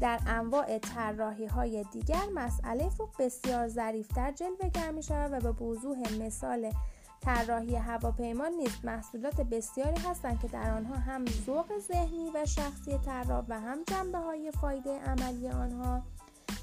در 0.00 0.20
انواع 0.26 0.78
طراحی 0.78 1.46
های 1.46 1.84
دیگر 1.92 2.26
مسئله 2.34 2.88
فوق 2.88 3.10
بسیار 3.18 3.68
ظریفتر 3.68 4.32
جلوهگر 4.32 4.90
می 4.90 5.02
شود 5.02 5.44
و 5.44 5.52
به 5.52 5.64
وضوح 5.64 5.98
مثال 6.20 6.72
طراحی 7.20 7.76
هواپیما 7.76 8.48
نیست 8.48 8.84
محصولات 8.84 9.40
بسیاری 9.40 10.00
هستند 10.00 10.40
که 10.40 10.48
در 10.48 10.70
آنها 10.70 10.94
هم 10.94 11.24
ذوق 11.46 11.78
ذهنی 11.78 12.30
و 12.34 12.46
شخصی 12.46 12.98
طراح 12.98 13.44
و 13.48 13.60
هم 13.60 13.84
جنبه 13.86 14.18
های 14.18 14.50
فایده 14.50 14.98
عملی 15.00 15.48
آنها 15.48 16.02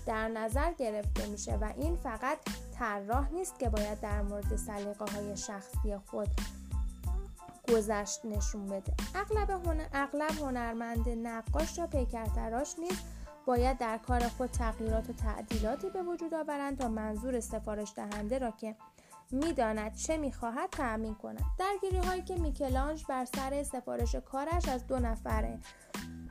در 0.05 0.27
نظر 0.27 0.73
گرفته 0.73 1.27
میشه 1.27 1.55
و 1.55 1.73
این 1.77 1.95
فقط 1.95 2.37
طراح 2.79 3.31
نیست 3.31 3.59
که 3.59 3.69
باید 3.69 3.99
در 3.99 4.21
مورد 4.21 4.55
سلیقه 4.55 5.05
های 5.15 5.37
شخصی 5.37 5.97
خود 5.97 6.27
گذشت 7.73 8.25
نشون 8.25 8.65
بده. 8.65 8.93
اغلب, 9.15 9.49
هنر... 9.49 9.85
اغلب 9.93 10.31
هنرمند 10.31 11.09
نقاش 11.09 11.77
یا 11.77 11.87
پیکرتراش 11.87 12.79
نیست 12.79 13.05
باید 13.45 13.77
در 13.77 13.97
کار 13.97 14.27
خود 14.27 14.51
تغییرات 14.51 15.09
و 15.09 15.13
تعدیلاتی 15.13 15.89
به 15.89 16.03
وجود 16.03 16.33
آورند 16.33 16.77
تا 16.77 16.87
منظور 16.87 17.39
سفارش 17.39 17.93
دهنده 17.95 18.39
را 18.39 18.51
که 18.51 18.75
می‌داند 19.31 19.95
چه 19.95 20.17
می‌خواهد 20.17 20.69
تأمین 20.69 21.15
کند. 21.15 21.43
درگیری 21.59 21.97
هایی 21.97 22.21
که 22.21 22.35
میکلانج 22.35 23.05
بر 23.09 23.25
سر 23.25 23.63
سفارش 23.63 24.15
کارش 24.15 24.67
از 24.69 24.87
دو 24.87 24.99
نفره 24.99 25.59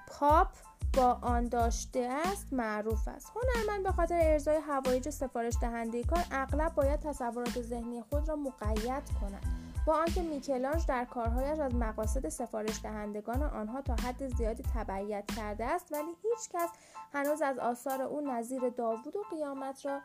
پاپ 0.08 0.48
با 0.94 1.18
آن 1.22 1.48
داشته 1.48 2.08
است 2.24 2.46
معروف 2.52 3.08
است. 3.08 3.32
هنرمند 3.36 3.82
به 3.82 3.92
خاطر 3.92 4.18
ارزای 4.22 4.56
هوایج 4.56 5.10
سفارش 5.10 5.54
دهنده 5.60 6.04
کار 6.04 6.24
اغلب 6.30 6.74
باید 6.74 7.00
تصورات 7.00 7.62
ذهنی 7.62 8.02
خود 8.02 8.28
را 8.28 8.36
مقید 8.36 9.04
کند. 9.20 9.65
با 9.86 9.94
آنکه 9.94 10.22
میکلانج 10.22 10.86
در 10.86 11.04
کارهایش 11.04 11.58
از 11.58 11.74
مقاصد 11.74 12.28
سفارش 12.28 12.82
دهندگان 12.82 13.42
آنها 13.42 13.82
تا 13.82 13.94
حد 13.94 14.28
زیادی 14.36 14.62
تبعیت 14.74 15.24
کرده 15.36 15.64
است 15.64 15.92
ولی 15.92 16.10
هیچ 16.22 16.50
کس 16.52 16.68
هنوز 17.12 17.42
از 17.42 17.58
آثار 17.58 18.02
او 18.02 18.20
نظیر 18.20 18.68
داوود 18.68 19.16
و 19.16 19.22
قیامت 19.30 19.86
را 19.86 20.00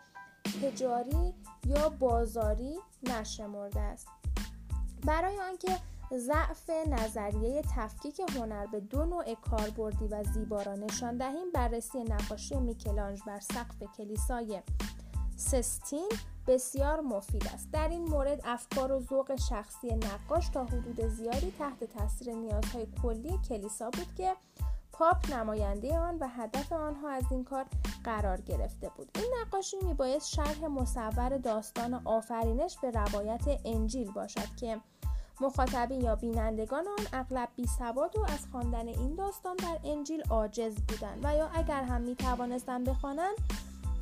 تجاری 0.62 1.34
یا 1.66 1.90
بازاری 1.90 2.80
نشمرده 3.04 3.80
است. 3.80 4.08
برای 5.06 5.40
آنکه 5.40 5.78
ضعف 6.18 6.70
نظریه 6.70 7.62
تفکیک 7.76 8.22
هنر 8.36 8.66
به 8.66 8.80
دو 8.80 9.06
نوع 9.06 9.34
کاربردی 9.34 10.08
و 10.08 10.24
زیبا 10.24 10.62
را 10.62 10.76
نشان 10.76 11.18
دهیم 11.18 11.52
بررسی 11.54 12.04
نقاشی 12.04 12.56
میکلانج 12.56 13.22
بر 13.28 13.40
سقف 13.40 13.84
کلیسای 13.98 14.62
سستین 15.42 16.10
بسیار 16.48 17.00
مفید 17.00 17.48
است. 17.54 17.72
در 17.72 17.88
این 17.88 18.04
مورد 18.04 18.42
افکار 18.44 18.92
و 18.92 19.00
ذوق 19.00 19.36
شخصی 19.36 19.96
نقاش 19.96 20.50
تا 20.50 20.64
حدود 20.64 21.08
زیادی 21.08 21.54
تحت 21.60 21.84
تاثیر 21.84 22.34
نیازهای 22.34 22.88
کلی 23.04 23.40
کلیسا 23.50 23.90
بود 23.90 24.16
که 24.18 24.36
پاپ 24.92 25.34
نماینده 25.34 25.98
آن 25.98 26.18
و 26.20 26.28
هدف 26.28 26.72
آنها 26.72 27.10
از 27.10 27.24
این 27.32 27.44
کار 27.44 27.66
قرار 28.04 28.42
گرفته 28.42 28.90
بود. 28.98 29.10
این 29.16 29.34
نقاشی 29.42 29.78
میبایست 29.82 30.30
شرح 30.30 30.66
مصور 30.66 31.38
داستان 31.38 32.02
آفرینش 32.06 32.78
به 32.82 32.92
روایت 32.92 33.60
انجیل 33.66 34.12
باشد 34.12 34.56
که 34.60 34.82
مخاطبین 35.42 36.02
یا 36.02 36.16
بینندگان 36.16 36.88
آن 36.88 37.06
اغلب 37.14 37.50
بی 37.56 37.68
سواد 37.68 38.18
و 38.18 38.24
از 38.24 38.48
خواندن 38.52 38.88
این 38.88 39.16
داستان 39.16 39.56
در 39.56 39.80
انجیل 39.84 40.24
عاجز 40.30 40.76
بودند 40.76 41.26
و 41.26 41.36
یا 41.36 41.50
اگر 41.54 41.84
هم 41.84 42.02
می 42.02 42.16
توانستند 42.16 42.90
بخوانند 42.90 43.36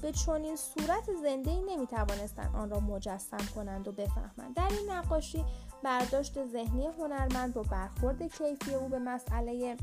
به 0.02 0.12
چنین 0.12 0.56
صورت 0.56 1.10
زنده 1.24 1.52
ای 1.52 1.62
نمی 1.62 1.88
توانستند 1.88 2.56
آن 2.56 2.70
را 2.70 2.80
مجسم 2.80 3.46
کنند 3.56 3.88
و 3.88 3.92
بفهمند. 3.92 4.56
در 4.56 4.68
این 4.70 4.92
نقاشی 4.92 5.46
برداشت 5.84 6.46
ذهنی 6.46 6.88
هنرمند 6.88 7.54
با 7.54 7.64
برخورد 7.64 8.24
کیفی 8.24 8.74
او 8.74 8.90
به 8.90 9.00
مسئله 9.00 9.78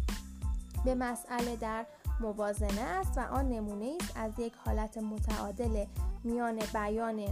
به 0.85 0.95
مسئله 0.95 1.57
در 1.57 1.87
موازنه 2.21 2.81
است 2.81 3.19
و 3.19 3.21
آن 3.21 3.49
نمونه 3.49 3.97
است 4.01 4.13
از 4.17 4.39
یک 4.39 4.53
حالت 4.65 4.99
متعادل 4.99 5.85
میان 6.25 6.59
بیان 6.75 7.25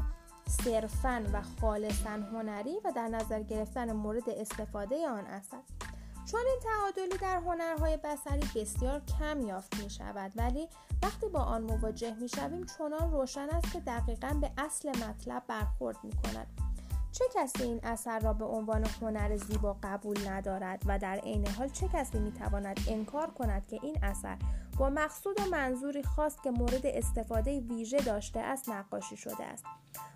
صرفا 0.49 1.25
و 1.33 1.43
خالصا 1.61 2.11
هنری 2.11 2.75
و 2.85 2.93
در 2.97 3.09
نظر 3.09 3.43
گرفتن 3.43 3.93
مورد 3.93 4.31
استفاده 4.31 5.09
آن 5.09 5.27
اثر 5.27 5.59
چون 6.27 6.41
این 6.47 6.61
تعادلی 6.63 7.19
در 7.19 7.37
هنرهای 7.37 7.97
بسری 7.97 8.49
بسیار 8.55 9.03
کم 9.19 9.41
یافت 9.41 9.83
می 9.83 9.91
شود 9.91 10.33
ولی 10.37 10.69
وقتی 11.03 11.29
با 11.29 11.41
آن 11.41 11.63
مواجه 11.63 12.15
می 12.21 12.29
شویم 12.29 12.67
چنان 12.79 13.13
روشن 13.13 13.49
است 13.49 13.73
که 13.73 13.81
دقیقا 13.81 14.39
به 14.41 14.51
اصل 14.59 14.89
مطلب 14.89 15.43
برخورد 15.49 15.97
می 16.03 16.13
کند 16.13 16.47
چه 17.13 17.25
کسی 17.35 17.63
این 17.63 17.81
اثر 17.83 18.19
را 18.19 18.33
به 18.33 18.45
عنوان 18.45 18.85
هنر 19.01 19.37
زیبا 19.37 19.77
قبول 19.83 20.29
ندارد 20.29 20.83
و 20.87 20.99
در 20.99 21.17
عین 21.17 21.47
حال 21.47 21.69
چه 21.69 21.89
کسی 21.89 22.19
می 22.19 22.33
تواند 22.33 22.81
انکار 22.89 23.31
کند 23.31 23.67
که 23.67 23.79
این 23.83 23.99
اثر 24.03 24.37
با 24.79 24.91
مقصود 24.91 25.41
و 25.41 25.45
منظوری 25.51 26.03
خاص 26.03 26.37
که 26.45 26.51
مورد 26.51 26.87
استفاده 26.87 27.61
ویژه 27.61 27.99
داشته 27.99 28.41
است 28.41 28.69
نقاشی 28.69 29.17
شده 29.17 29.45
است؟ 29.45 29.65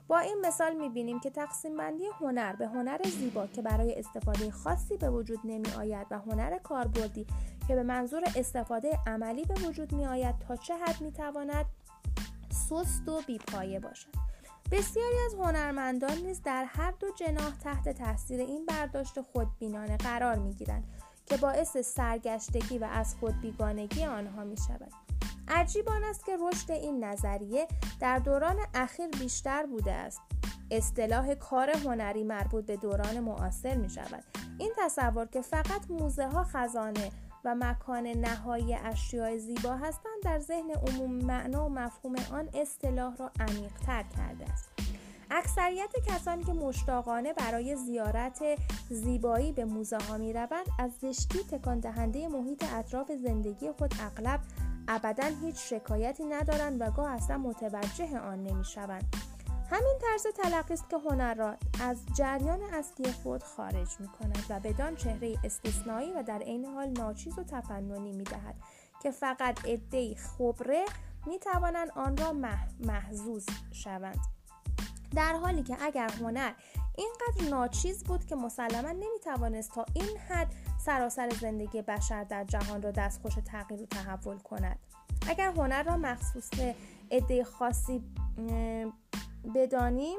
با 0.08 0.18
این 0.18 0.36
مثال 0.46 0.74
می‌بینیم 0.74 1.20
که 1.20 1.30
تقسیم 1.30 1.76
بندی 1.76 2.04
هنر 2.20 2.56
به 2.56 2.66
هنر 2.66 2.98
زیبا 3.18 3.46
که 3.46 3.62
برای 3.62 3.94
استفاده 3.94 4.50
خاصی 4.50 4.96
به 4.96 5.10
وجود 5.10 5.38
نمی 5.44 5.70
آید 5.78 6.06
و 6.10 6.18
هنر 6.18 6.58
کاربردی 6.58 7.26
که 7.68 7.74
به 7.74 7.82
منظور 7.82 8.22
استفاده 8.36 8.98
عملی 9.06 9.44
به 9.44 9.54
وجود 9.54 9.92
می 9.92 10.06
آید 10.06 10.38
تا 10.38 10.56
چه 10.56 10.74
حد 10.76 11.00
می 11.00 11.12
تواند 11.12 11.66
سست 12.50 13.08
و 13.08 13.20
بیپایه 13.26 13.80
باشد 13.80 14.08
بسیاری 14.72 15.16
از 15.26 15.34
هنرمندان 15.34 16.18
نیز 16.18 16.42
در 16.42 16.64
هر 16.64 16.90
دو 16.90 17.06
جناح 17.10 17.56
تحت 17.64 17.88
تاثیر 17.88 18.40
این 18.40 18.66
برداشت 18.66 19.20
خودبینانه 19.20 19.96
قرار 19.96 20.36
می 20.36 20.54
گیرند 20.54 20.84
که 21.26 21.36
باعث 21.36 21.76
سرگشتگی 21.76 22.78
و 22.78 22.84
از 22.84 23.14
خود 23.20 23.40
بیگانگی 23.40 24.04
آنها 24.04 24.44
می 24.44 24.56
شود. 24.56 24.92
عجیب 25.50 25.88
آن 25.88 26.04
است 26.04 26.26
که 26.26 26.36
رشد 26.40 26.70
این 26.70 27.04
نظریه 27.04 27.68
در 28.00 28.18
دوران 28.18 28.56
اخیر 28.74 29.08
بیشتر 29.08 29.66
بوده 29.66 29.92
است. 29.92 30.20
اصطلاح 30.70 31.34
کار 31.34 31.70
هنری 31.70 32.24
مربوط 32.24 32.66
به 32.66 32.76
دوران 32.76 33.20
معاصر 33.20 33.76
می 33.76 33.90
شود 33.90 34.24
این 34.58 34.72
تصور 34.78 35.26
که 35.26 35.42
فقط 35.42 35.90
موزه 35.90 36.26
ها 36.26 36.44
خزانه 36.44 37.10
و 37.44 37.54
مکان 37.54 38.06
نهایی 38.06 38.74
اشیاء 38.74 39.36
زیبا 39.36 39.76
هستند 39.76 40.22
در 40.22 40.38
ذهن 40.38 40.70
عموم 40.70 41.10
معنا 41.10 41.66
و 41.66 41.68
مفهوم 41.68 42.14
آن 42.32 42.48
اصطلاح 42.54 43.16
را 43.16 43.30
عمیقتر 43.40 44.02
کرده 44.02 44.52
است. 44.52 44.68
اکثریت 45.30 45.90
کسانی 46.06 46.44
که 46.44 46.52
مشتاقانه 46.52 47.32
برای 47.32 47.76
زیارت 47.76 48.42
زیبایی 48.90 49.52
به 49.52 49.64
موزه 49.64 49.98
ها 49.98 50.18
می 50.18 50.32
روند 50.32 50.66
از 50.78 50.90
زشتی 51.00 51.38
تکان 51.38 51.80
دهنده 51.80 52.28
محیط 52.28 52.64
اطراف 52.72 53.12
زندگی 53.12 53.70
خود 53.78 53.94
اغلب 54.00 54.40
ابدا 54.88 55.24
هیچ 55.42 55.56
شکایتی 55.56 56.24
ندارند 56.24 56.80
و 56.80 56.90
گاه 56.90 57.10
اصلا 57.10 57.38
متوجه 57.38 58.18
آن 58.18 58.42
نمی‌شوند. 58.42 59.16
همین 59.70 59.98
طرز 60.00 60.26
تلقی 60.34 60.74
است 60.74 60.90
که 60.90 60.96
هنر 60.96 61.34
را 61.34 61.56
از 61.80 61.96
جریان 62.16 62.62
اصلی 62.62 63.12
خود 63.12 63.42
خارج 63.42 63.88
می 64.00 64.08
کند 64.08 64.44
و 64.50 64.60
بدان 64.60 64.96
چهره 64.96 65.36
استثنایی 65.44 66.12
و 66.12 66.22
در 66.22 66.38
عین 66.38 66.64
حال 66.64 66.88
ناچیز 66.88 67.38
و 67.38 67.44
تفننی 67.44 68.12
می 68.12 68.24
دهد 68.24 68.54
که 69.02 69.10
فقط 69.10 69.64
عدهای 69.64 70.14
خبره 70.14 70.84
می 71.26 71.38
توانند 71.38 71.90
آن 71.90 72.16
را 72.16 72.32
محزوز 72.80 73.46
شوند. 73.72 74.20
در 75.14 75.32
حالی 75.32 75.62
که 75.62 75.76
اگر 75.80 76.10
هنر 76.10 76.52
اینقدر 76.96 77.50
ناچیز 77.50 78.04
بود 78.04 78.26
که 78.26 78.36
مسلما 78.36 78.92
نمی 78.92 79.18
توانست 79.24 79.72
تا 79.72 79.86
این 79.94 80.18
حد 80.28 80.54
سراسر 80.78 81.30
زندگی 81.30 81.82
بشر 81.82 82.24
در 82.24 82.44
جهان 82.44 82.82
را 82.82 82.90
دستخوش 82.90 83.34
تغییر 83.46 83.82
و 83.82 83.86
تحول 83.86 84.38
کند. 84.38 84.78
اگر 85.28 85.52
هنر 85.52 85.82
را 85.82 85.96
مخصوص 85.96 86.50
عده 87.10 87.44
خاصی 87.44 88.02
بدانیم 89.54 90.18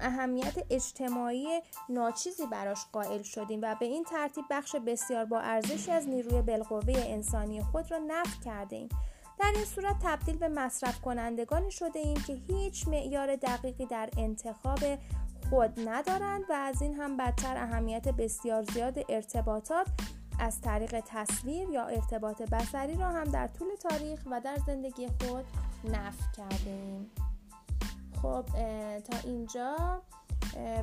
اهمیت 0.00 0.54
اجتماعی 0.70 1.60
ناچیزی 1.88 2.46
براش 2.46 2.86
قائل 2.92 3.22
شدیم 3.22 3.60
و 3.62 3.76
به 3.80 3.86
این 3.86 4.04
ترتیب 4.04 4.44
بخش 4.50 4.76
بسیار 4.86 5.24
با 5.24 5.40
ارزشی 5.40 5.90
از 5.90 6.08
نیروی 6.08 6.42
بالقوه 6.42 6.94
انسانی 6.96 7.62
خود 7.62 7.90
را 7.90 7.98
نفت 7.98 8.44
کرده 8.44 8.76
ایم 8.76 8.88
در 9.38 9.52
این 9.54 9.64
صورت 9.64 9.96
تبدیل 10.02 10.36
به 10.36 10.48
مصرف 10.48 11.00
کنندگانی 11.00 11.70
شده 11.70 11.98
ایم 11.98 12.16
که 12.26 12.32
هیچ 12.32 12.88
معیار 12.88 13.36
دقیقی 13.36 13.86
در 13.86 14.08
انتخاب 14.18 14.78
خود 15.50 15.88
ندارند 15.88 16.42
و 16.48 16.52
از 16.52 16.82
این 16.82 16.94
هم 16.94 17.16
بدتر 17.16 17.56
اهمیت 17.56 18.08
بسیار 18.08 18.62
زیاد 18.62 18.98
ارتباطات 19.08 19.86
از 20.38 20.60
طریق 20.60 21.00
تصویر 21.06 21.68
یا 21.68 21.86
ارتباط 21.86 22.42
بسری 22.42 22.96
را 22.96 23.06
هم 23.06 23.24
در 23.24 23.46
طول 23.46 23.68
تاریخ 23.82 24.20
و 24.30 24.40
در 24.40 24.56
زندگی 24.66 25.06
خود 25.06 25.44
نفی 25.84 26.24
کردیم 26.36 27.10
خب 28.22 28.44
تا 29.00 29.18
اینجا 29.24 30.02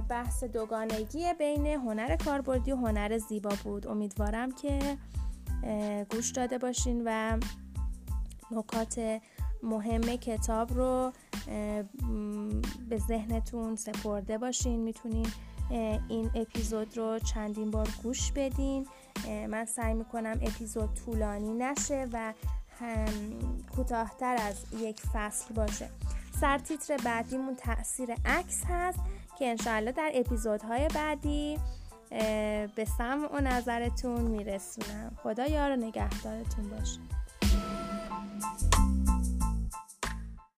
بحث 0.10 0.44
دوگانگی 0.44 1.34
بین 1.34 1.66
هنر 1.68 2.16
کاربردی 2.16 2.72
و 2.72 2.76
هنر 2.76 3.18
زیبا 3.18 3.52
بود. 3.64 3.88
امیدوارم 3.88 4.52
که 4.52 4.98
گوش 6.12 6.32
داده 6.32 6.58
باشین 6.58 7.02
و 7.06 7.40
نکات 8.52 9.22
مهم 9.64 10.02
کتاب 10.02 10.74
رو 10.74 11.12
به 12.90 12.98
ذهنتون 12.98 13.76
سپرده 13.76 14.38
باشین. 14.38 14.80
می‌تونین 14.80 15.28
این 16.10 16.32
اپیزود 16.36 16.98
رو 16.98 17.20
چندین 17.20 17.72
بار 17.72 17.88
گوش 18.04 18.32
بدین. 18.32 18.88
من 19.28 19.66
سعی 19.66 19.94
می‌کنم 19.94 20.40
اپیزود 20.42 20.94
طولانی 20.94 21.54
نشه 21.54 22.08
و 22.14 22.34
کوتاهتر 23.76 24.36
از 24.40 24.56
یک 24.80 25.02
فصل 25.14 25.54
باشه. 25.54 25.90
سرتیتر 26.42 26.98
بعدیمون 26.98 27.56
تاثیر 27.56 28.10
عکس 28.26 28.64
هست 28.68 29.00
که 29.40 29.50
انشاءالله 29.50 29.92
در 29.92 30.12
اپیزودهای 30.14 30.88
بعدی 30.96 31.60
به 32.76 32.86
سمع 32.98 33.28
و 33.34 33.40
نظرتون 33.40 34.22
میرسونم. 34.22 35.18
خدا 35.24 35.48
یار 35.48 35.76
نگهدارتون 35.76 36.70
باشه. 36.70 37.00